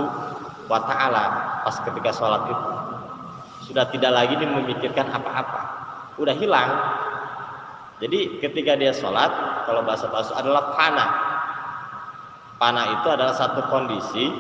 wa 0.68 0.80
taala 0.88 1.26
pas 1.64 1.76
ketika 1.84 2.12
sholat 2.16 2.48
itu. 2.48 2.68
Sudah 3.72 3.84
tidak 3.92 4.12
lagi 4.16 4.40
memikirkan 4.40 5.12
apa-apa. 5.12 5.62
Udah 6.16 6.36
hilang. 6.40 6.72
Jadi 8.00 8.40
ketika 8.40 8.80
dia 8.80 8.96
sholat, 8.96 9.66
kalau 9.68 9.84
bahasa 9.84 10.08
bahasa 10.08 10.32
adalah 10.40 10.72
pana. 10.78 11.08
Pana 12.58 13.02
itu 13.02 13.08
adalah 13.14 13.38
satu 13.38 13.70
kondisi 13.70 14.34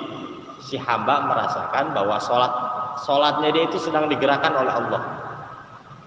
si 0.57 0.75
hamba 0.75 1.29
merasakan 1.29 1.93
bahwa 1.93 2.17
sholat 2.17 2.51
sholatnya 3.05 3.53
dia 3.53 3.63
itu 3.69 3.77
sedang 3.77 4.09
digerakkan 4.09 4.57
oleh 4.57 4.73
Allah. 4.73 5.01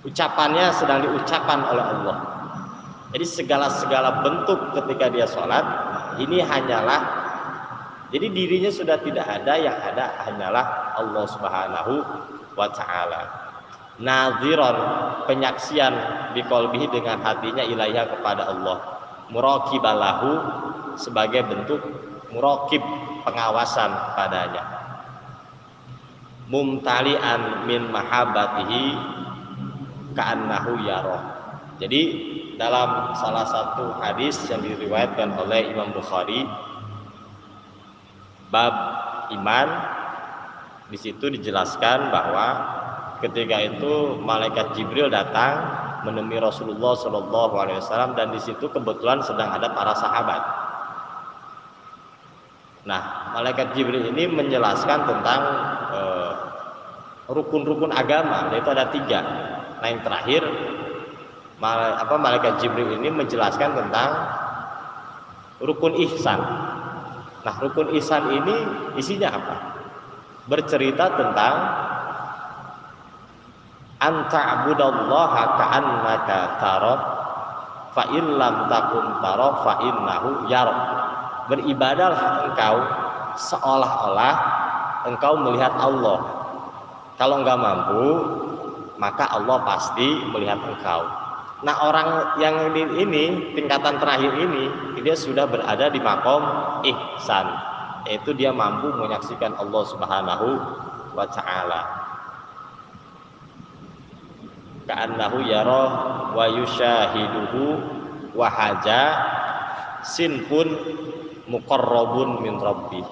Ucapannya 0.02 0.74
sedang 0.74 1.06
diucapkan 1.06 1.62
oleh 1.70 1.84
Allah. 1.84 2.16
Jadi 3.14 3.26
segala-segala 3.26 4.22
bentuk 4.26 4.58
ketika 4.74 5.06
dia 5.10 5.26
sholat 5.26 5.62
ini 6.18 6.42
hanyalah 6.42 7.20
jadi 8.10 8.26
dirinya 8.26 8.70
sudah 8.74 8.98
tidak 8.98 9.22
ada 9.22 9.54
yang 9.54 9.78
ada 9.78 10.18
hanyalah 10.26 10.66
Allah 10.98 11.24
subhanahu 11.30 11.94
wa 12.58 12.68
ta'ala. 12.74 13.22
Naziron 14.02 14.76
penyaksian 15.30 15.94
di 16.34 16.42
kolbihi 16.42 16.90
dengan 16.90 17.22
hatinya 17.22 17.62
ilaiha 17.62 18.10
kepada 18.10 18.50
Allah. 18.50 18.78
Murakibalahu 19.30 20.30
sebagai 21.00 21.48
bentuk 21.48 21.80
murakib 22.30 22.84
pengawasan 23.24 23.90
padanya 24.14 24.80
mumtalian 26.50 27.64
min 27.64 27.88
mahabbatihi 27.94 28.82
ka'annahu 30.18 30.82
yaro. 30.82 31.18
Jadi 31.78 32.02
dalam 32.58 33.14
salah 33.16 33.46
satu 33.46 33.96
hadis 34.02 34.36
yang 34.50 34.60
diriwayatkan 34.60 35.32
oleh 35.38 35.72
Imam 35.72 35.94
Bukhari 35.96 36.44
bab 38.50 38.74
iman 39.32 39.68
di 40.90 40.98
situ 40.98 41.30
dijelaskan 41.30 42.10
bahwa 42.10 42.46
ketika 43.22 43.62
itu 43.62 44.18
malaikat 44.20 44.74
Jibril 44.74 45.08
datang 45.08 45.62
menemui 46.02 46.42
Rasulullah 46.42 46.98
Shallallahu 46.98 47.54
Alaihi 47.56 47.78
Wasallam 47.78 48.18
dan 48.18 48.34
di 48.34 48.42
situ 48.42 48.66
kebetulan 48.68 49.22
sedang 49.22 49.54
ada 49.54 49.70
para 49.70 49.94
sahabat. 49.94 50.42
Nah, 52.88 53.32
malaikat 53.36 53.76
Jibril 53.76 54.08
ini 54.08 54.24
menjelaskan 54.30 55.04
tentang 55.04 55.40
eh, 55.92 56.32
rukun-rukun 57.30 57.94
agama. 57.94 58.50
Yaitu 58.50 58.70
ada 58.72 58.90
tiga. 58.90 59.20
Nah 59.80 59.88
yang 59.88 60.04
terakhir 60.04 60.42
apa 61.60 62.14
malaikat 62.16 62.60
Jibril 62.60 63.00
ini 63.00 63.08
menjelaskan 63.12 63.76
tentang 63.76 64.10
rukun 65.60 65.96
ihsan. 66.08 66.40
Nah 67.40 67.54
rukun 67.60 67.92
ihsan 67.96 68.28
ini 68.32 68.56
isinya 69.00 69.32
apa? 69.32 69.56
Bercerita 70.48 71.16
tentang 71.16 71.54
anta'budallaha 74.00 75.42
ka'annaka 75.60 76.38
tarot 76.60 77.00
fa 77.92 78.04
lam 78.08 78.54
takun 78.72 79.06
tarot 79.20 79.54
fa 79.64 79.74
innahu 79.84 80.28
yarok 80.48 80.80
beribadahlah 81.50 82.46
engkau 82.46 82.76
seolah-olah 83.34 84.34
engkau 85.10 85.34
melihat 85.42 85.74
Allah 85.74 86.40
kalau 87.20 87.44
enggak 87.44 87.60
mampu, 87.60 88.04
maka 88.96 89.28
Allah 89.28 89.60
pasti 89.60 90.24
melihat 90.32 90.56
engkau. 90.64 91.04
Nah 91.60 91.76
orang 91.84 92.40
yang 92.40 92.72
ini 92.72 93.52
tingkatan 93.52 94.00
terakhir 94.00 94.32
ini 94.40 94.72
dia 95.04 95.12
sudah 95.12 95.44
berada 95.44 95.92
di 95.92 96.00
makom 96.00 96.40
ihsan, 96.80 97.44
yaitu 98.08 98.32
dia 98.32 98.56
mampu 98.56 98.88
menyaksikan 98.96 99.52
Allah 99.60 99.82
Subhanahu 99.92 100.48
wa 101.12 101.28
taala. 101.28 101.82
Ka'annahu 104.88 105.44
yara 105.44 105.84
wa 106.32 106.44
yushahiduhu 106.56 107.84
wa 108.32 108.48
haja 108.48 109.04
sinfun 110.08 110.72
muqarrabun 111.48 112.44
min 112.44 112.58
rabbih. 112.60 113.06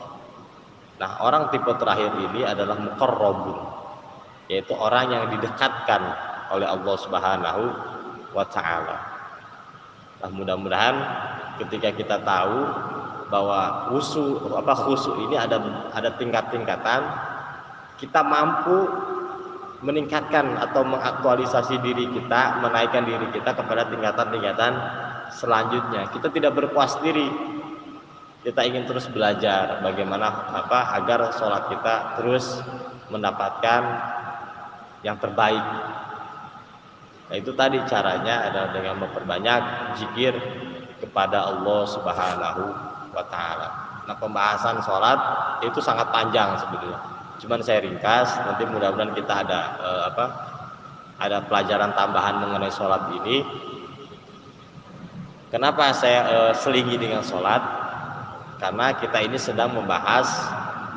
Nah, 0.98 1.22
orang 1.22 1.48
tipe 1.54 1.70
terakhir 1.78 2.10
ini 2.28 2.42
adalah 2.42 2.76
muqarrabun 2.76 3.58
yaitu 4.48 4.72
orang 4.72 5.12
yang 5.12 5.24
didekatkan 5.28 6.02
oleh 6.50 6.64
Allah 6.64 6.96
Subhanahu 6.96 7.64
wa 8.32 8.44
taala. 8.48 8.96
Nah, 10.24 10.30
mudah-mudahan 10.32 10.96
ketika 11.62 11.92
kita 11.94 12.16
tahu 12.24 12.58
bahwa 13.28 13.92
khusu 13.92 14.40
apa 14.56 14.72
khusu 14.72 15.28
ini 15.28 15.36
ada 15.36 15.60
ada 15.92 16.16
tingkat-tingkatan, 16.16 17.00
kita 18.00 18.24
mampu 18.24 18.88
meningkatkan 19.84 20.58
atau 20.58 20.82
mengaktualisasi 20.82 21.78
diri 21.84 22.10
kita, 22.10 22.58
menaikkan 22.64 23.06
diri 23.06 23.30
kita 23.30 23.54
kepada 23.54 23.86
tingkatan-tingkatan 23.86 24.72
selanjutnya. 25.38 26.10
Kita 26.10 26.32
tidak 26.34 26.56
berpuas 26.58 26.98
diri. 27.04 27.30
Kita 28.48 28.64
ingin 28.64 28.88
terus 28.88 29.04
belajar 29.12 29.84
bagaimana 29.84 30.48
apa 30.56 30.96
agar 30.96 31.36
sholat 31.36 31.68
kita 31.68 32.16
terus 32.16 32.64
mendapatkan 33.12 33.82
yang 35.04 35.20
terbaik. 35.20 35.60
Nah, 37.28 37.36
itu 37.36 37.52
tadi 37.52 37.76
caranya 37.84 38.48
adalah 38.48 38.72
dengan 38.72 39.04
memperbanyak 39.04 39.60
zikir 40.00 40.32
kepada 40.96 41.44
Allah 41.44 41.80
Subhanahu 41.92 42.64
wa 43.12 43.24
taala. 43.28 43.68
Nah, 44.08 44.16
pembahasan 44.16 44.80
sholat 44.80 45.20
itu 45.68 45.84
sangat 45.84 46.08
panjang 46.08 46.56
sebetulnya. 46.56 47.04
Cuman 47.44 47.60
saya 47.60 47.84
ringkas, 47.84 48.32
nanti 48.48 48.64
mudah-mudahan 48.64 49.12
kita 49.12 49.44
ada 49.44 49.60
eh, 49.76 50.02
apa? 50.08 50.24
Ada 51.20 51.44
pelajaran 51.44 51.92
tambahan 51.92 52.40
mengenai 52.40 52.72
sholat 52.72 53.12
ini. 53.12 53.44
Kenapa 55.52 55.92
saya 55.92 56.20
eh, 56.32 56.52
selingi 56.56 56.96
dengan 56.96 57.20
sholat? 57.20 57.77
Karena 58.58 58.90
kita 58.98 59.22
ini 59.22 59.38
sedang 59.38 59.74
membahas 59.78 60.26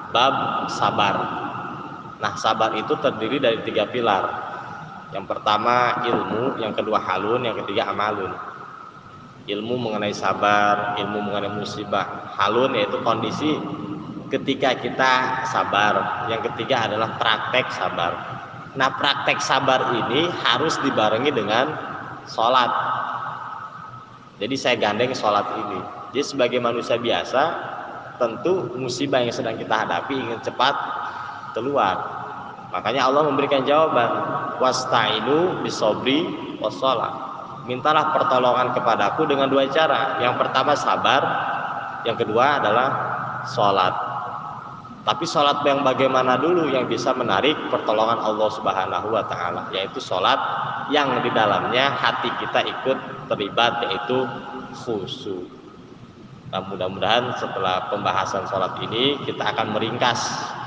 bab 0.09 0.67
sabar. 0.69 1.15
Nah, 2.17 2.33
sabar 2.37 2.73
itu 2.77 2.93
terdiri 2.97 3.41
dari 3.41 3.61
tiga 3.65 3.85
pilar. 3.89 4.49
Yang 5.13 5.25
pertama 5.29 6.05
ilmu, 6.05 6.61
yang 6.61 6.73
kedua 6.73 6.97
halun, 7.01 7.45
yang 7.45 7.57
ketiga 7.65 7.89
amalun. 7.93 8.33
Ilmu 9.45 9.75
mengenai 9.77 10.13
sabar, 10.13 10.97
ilmu 11.01 11.21
mengenai 11.21 11.53
musibah. 11.53 12.29
Halun 12.37 12.77
yaitu 12.77 13.01
kondisi 13.01 13.57
ketika 14.29 14.77
kita 14.77 15.43
sabar. 15.49 16.25
Yang 16.29 16.53
ketiga 16.53 16.89
adalah 16.89 17.17
praktek 17.17 17.69
sabar. 17.73 18.11
Nah, 18.77 18.89
praktek 18.95 19.41
sabar 19.43 19.91
ini 19.97 20.29
harus 20.31 20.79
dibarengi 20.79 21.33
dengan 21.33 21.73
sholat. 22.29 23.00
Jadi 24.41 24.55
saya 24.57 24.75
gandeng 24.81 25.13
sholat 25.13 25.45
ini. 25.53 25.79
Jadi 26.11 26.25
sebagai 26.25 26.57
manusia 26.57 26.97
biasa, 26.97 27.43
tentu 28.17 28.73
musibah 28.73 29.21
yang 29.21 29.29
sedang 29.29 29.53
kita 29.53 29.85
hadapi 29.85 30.17
ingin 30.17 30.41
cepat 30.41 30.73
keluar. 31.53 32.01
Makanya 32.73 33.05
Allah 33.05 33.29
memberikan 33.29 33.61
jawaban, 33.61 34.09
wasta'inu 34.57 35.61
bisobri 35.61 36.25
wassalah. 36.57 37.29
Mintalah 37.69 38.09
pertolongan 38.17 38.73
kepadaku 38.73 39.29
dengan 39.29 39.45
dua 39.45 39.69
cara. 39.69 40.17
Yang 40.25 40.41
pertama 40.41 40.73
sabar, 40.73 41.21
yang 42.01 42.17
kedua 42.17 42.57
adalah 42.57 42.89
sholat. 43.45 44.10
Tapi 45.01 45.25
sholat 45.25 45.65
yang 45.65 45.81
bagaimana 45.81 46.37
dulu 46.37 46.69
yang 46.69 46.85
bisa 46.85 47.09
menarik 47.17 47.57
pertolongan 47.73 48.21
Allah 48.21 48.49
Subhanahu 48.53 49.09
wa 49.09 49.25
taala, 49.25 49.65
yaitu 49.73 49.97
sholat 49.97 50.37
yang 50.93 51.25
di 51.25 51.33
dalamnya 51.33 51.89
hati 51.89 52.29
kita 52.37 52.61
ikut 52.69 52.97
terlibat 53.25 53.81
yaitu 53.89 54.29
khusyuk. 54.77 55.49
Nah, 56.51 56.61
mudah-mudahan 56.67 57.33
setelah 57.39 57.89
pembahasan 57.89 58.45
sholat 58.45 58.77
ini 58.83 59.17
kita 59.23 59.41
akan 59.55 59.73
meringkas 59.73 60.19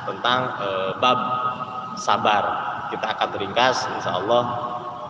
tentang 0.08 0.56
e, 0.58 0.68
bab 0.96 1.18
sabar. 2.00 2.44
Kita 2.88 3.14
akan 3.14 3.36
ringkas 3.36 3.84
insya 3.92 4.16
Allah 4.16 4.42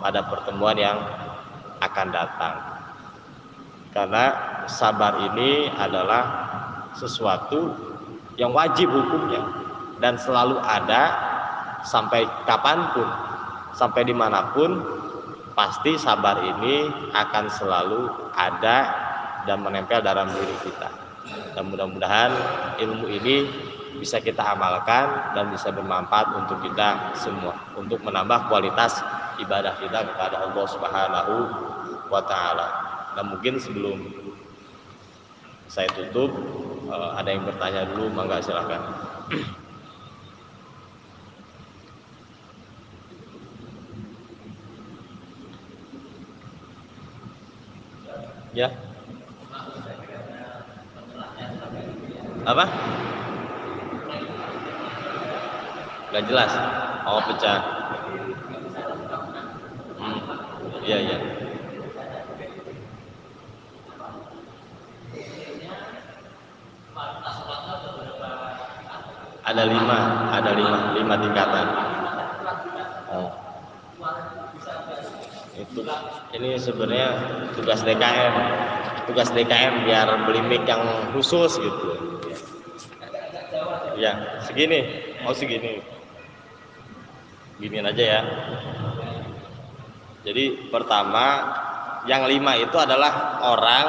pada 0.02 0.26
pertemuan 0.26 0.74
yang 0.74 0.98
akan 1.78 2.08
datang. 2.10 2.56
Karena 3.94 4.24
sabar 4.66 5.22
ini 5.32 5.70
adalah 5.78 6.24
sesuatu 6.98 7.93
yang 8.40 8.50
wajib 8.50 8.90
hukumnya 8.90 9.42
dan 10.02 10.18
selalu 10.18 10.58
ada 10.62 11.14
sampai 11.86 12.26
kapan 12.48 12.82
pun 12.92 13.08
sampai 13.74 14.06
di 14.06 14.14
mana 14.14 14.54
pun 14.54 14.80
pasti 15.54 15.94
sabar 15.94 16.42
ini 16.42 16.90
akan 17.14 17.44
selalu 17.46 18.10
ada 18.34 18.78
dan 19.46 19.62
menempel 19.62 20.02
dalam 20.02 20.30
diri 20.34 20.56
kita 20.66 20.90
dan 21.54 21.70
mudah-mudahan 21.70 22.30
ilmu 22.82 23.06
ini 23.06 23.46
bisa 23.98 24.18
kita 24.18 24.42
amalkan 24.42 25.34
dan 25.38 25.54
bisa 25.54 25.70
bermanfaat 25.70 26.34
untuk 26.34 26.58
kita 26.66 27.14
semua 27.14 27.54
untuk 27.78 28.02
menambah 28.02 28.50
kualitas 28.50 28.98
ibadah 29.38 29.78
kita 29.78 30.02
kepada 30.12 30.50
Allah 30.50 30.66
Subhanahu 30.66 31.34
wa 32.10 32.22
taala. 32.26 32.68
Dan 33.14 33.30
mungkin 33.30 33.62
sebelum 33.62 34.10
saya 35.70 35.86
tutup 35.94 36.34
eh, 36.90 37.10
ada 37.18 37.28
yang 37.30 37.44
bertanya 37.48 37.82
dulu 37.88 38.12
mangga 38.12 38.40
silakan. 38.44 38.80
ya. 48.54 48.68
Apa? 52.44 52.64
Gak 56.14 56.24
jelas. 56.30 56.52
Oh 57.08 57.20
pecah. 57.26 57.58
Hmm. 59.98 60.20
Iya 60.86 60.98
iya. 61.02 61.43
Ada 69.54 69.64
lima, 69.70 69.98
ada 70.34 70.50
lima, 70.50 70.78
lima 70.98 71.14
tingkatan. 71.14 71.66
Oh. 73.14 73.30
Itu 75.54 75.86
ini 76.34 76.58
sebenarnya 76.58 77.08
tugas 77.54 77.86
DKM, 77.86 78.34
tugas 79.06 79.30
DKM 79.30 79.86
biar 79.86 80.26
beli 80.26 80.42
mic 80.42 80.66
yang 80.66 81.14
khusus 81.14 81.54
gitu. 81.62 81.86
Ya, 83.94 84.42
segini, 84.42 84.90
oh 85.22 85.30
segini 85.30 85.94
giniin 87.62 87.86
aja 87.86 88.04
ya 88.04 88.20
jadi 90.26 90.68
pertama 90.72 91.26
yang 92.10 92.26
lima 92.26 92.58
itu 92.58 92.74
adalah 92.74 93.40
orang 93.54 93.86